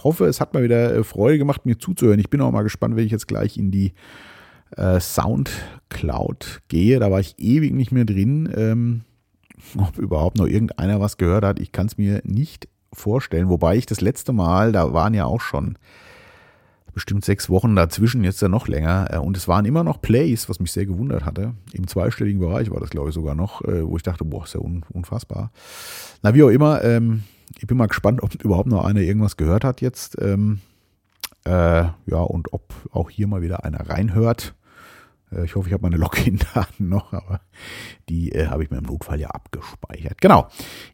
Hoffe, 0.01 0.25
es 0.25 0.39
hat 0.39 0.53
mal 0.53 0.63
wieder 0.63 0.95
äh, 0.95 1.03
Freude 1.03 1.37
gemacht, 1.37 1.65
mir 1.65 1.77
zuzuhören. 1.77 2.19
Ich 2.19 2.29
bin 2.29 2.41
auch 2.41 2.51
mal 2.51 2.63
gespannt, 2.63 2.95
wenn 2.95 3.05
ich 3.05 3.11
jetzt 3.11 3.27
gleich 3.27 3.57
in 3.57 3.71
die 3.71 3.93
äh, 4.75 4.99
Soundcloud 4.99 6.61
gehe. 6.67 6.99
Da 6.99 7.11
war 7.11 7.19
ich 7.19 7.35
ewig 7.37 7.73
nicht 7.73 7.91
mehr 7.91 8.05
drin. 8.05 8.51
Ähm, 8.55 9.01
ob 9.77 9.97
überhaupt 9.97 10.37
noch 10.37 10.47
irgendeiner 10.47 10.99
was 10.99 11.17
gehört 11.17 11.43
hat, 11.43 11.59
ich 11.59 11.71
kann 11.71 11.87
es 11.87 11.97
mir 11.97 12.21
nicht 12.23 12.67
vorstellen. 12.93 13.49
Wobei 13.49 13.77
ich 13.77 13.85
das 13.85 14.01
letzte 14.01 14.33
Mal, 14.33 14.71
da 14.71 14.93
waren 14.93 15.13
ja 15.13 15.25
auch 15.25 15.41
schon 15.41 15.77
bestimmt 16.93 17.23
sechs 17.23 17.49
Wochen 17.49 17.75
dazwischen, 17.75 18.23
jetzt 18.23 18.41
ja 18.41 18.49
noch 18.49 18.67
länger. 18.67 19.07
Äh, 19.11 19.17
und 19.17 19.37
es 19.37 19.47
waren 19.47 19.65
immer 19.65 19.83
noch 19.83 20.01
Plays, 20.01 20.49
was 20.49 20.59
mich 20.59 20.71
sehr 20.71 20.85
gewundert 20.85 21.25
hatte. 21.25 21.53
Im 21.73 21.87
zweistelligen 21.87 22.39
Bereich 22.39 22.71
war 22.71 22.79
das, 22.79 22.89
glaube 22.89 23.09
ich, 23.09 23.15
sogar 23.15 23.35
noch, 23.35 23.63
äh, 23.63 23.87
wo 23.87 23.97
ich 23.97 24.03
dachte, 24.03 24.25
boah, 24.25 24.43
ist 24.43 24.53
ja 24.53 24.59
unfassbar. 24.59 25.51
Na, 26.21 26.33
wie 26.33 26.43
auch 26.43 26.49
immer, 26.49 26.83
ähm, 26.83 27.23
ich 27.57 27.67
bin 27.67 27.77
mal 27.77 27.87
gespannt, 27.87 28.21
ob 28.21 28.35
überhaupt 28.43 28.67
noch 28.67 28.83
einer 28.83 29.01
irgendwas 29.01 29.37
gehört 29.37 29.63
hat 29.63 29.81
jetzt. 29.81 30.17
Ähm, 30.21 30.59
äh, 31.45 31.83
ja, 32.05 32.21
und 32.21 32.53
ob 32.53 32.73
auch 32.91 33.09
hier 33.09 33.27
mal 33.27 33.41
wieder 33.41 33.63
einer 33.63 33.89
reinhört. 33.89 34.55
Ich 35.43 35.55
hoffe, 35.55 35.67
ich 35.67 35.73
habe 35.73 35.83
meine 35.83 35.97
Login-Daten 35.97 36.89
noch, 36.89 37.13
aber 37.13 37.41
die 38.09 38.31
äh, 38.31 38.47
habe 38.47 38.63
ich 38.63 38.71
mir 38.71 38.77
im 38.77 38.85
Notfall 38.85 39.19
ja 39.19 39.29
abgespeichert. 39.29 40.19
Genau. 40.21 40.47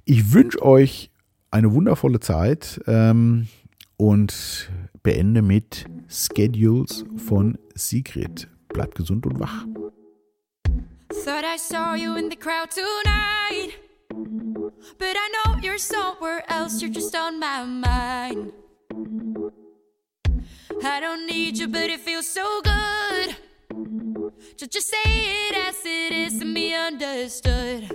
Ich 0.04 0.34
wünsche 0.34 0.62
euch 0.62 1.12
eine 1.52 1.74
wundervolle 1.74 2.20
Zeit 2.20 2.82
ähm, 2.88 3.48
und 3.98 4.70
beende 5.04 5.42
mit 5.42 5.86
Schedules 6.10 7.06
von 7.16 7.58
Sigrid. 7.76 8.50
Bleibt 8.68 8.96
gesund 8.96 9.26
und 9.26 9.40
wach. 9.40 9.66
Thought 11.24 11.46
I 11.46 11.58
saw 11.58 11.96
you 11.96 12.16
in 12.16 12.30
the 12.30 12.36
crowd 12.36 12.70
tonight. 12.72 13.74
But 14.98 15.16
I 15.16 15.30
know 15.32 15.58
you're 15.62 15.80
somewhere 15.80 16.44
else, 16.50 16.82
you're 16.82 16.94
just 16.94 17.16
on 17.16 17.40
my 17.40 17.64
mind. 17.64 18.52
I 20.84 21.00
don't 21.00 21.26
need 21.26 21.58
you, 21.58 21.68
but 21.68 21.90
it 21.90 22.02
feels 22.02 22.28
so 22.28 22.62
good. 22.64 23.36
So 24.58 24.66
just 24.66 24.88
say 24.88 25.04
it 25.06 25.56
as 25.68 25.86
it 25.86 26.12
is 26.12 26.40
to 26.40 26.54
be 26.54 26.74
understood. 26.74 27.90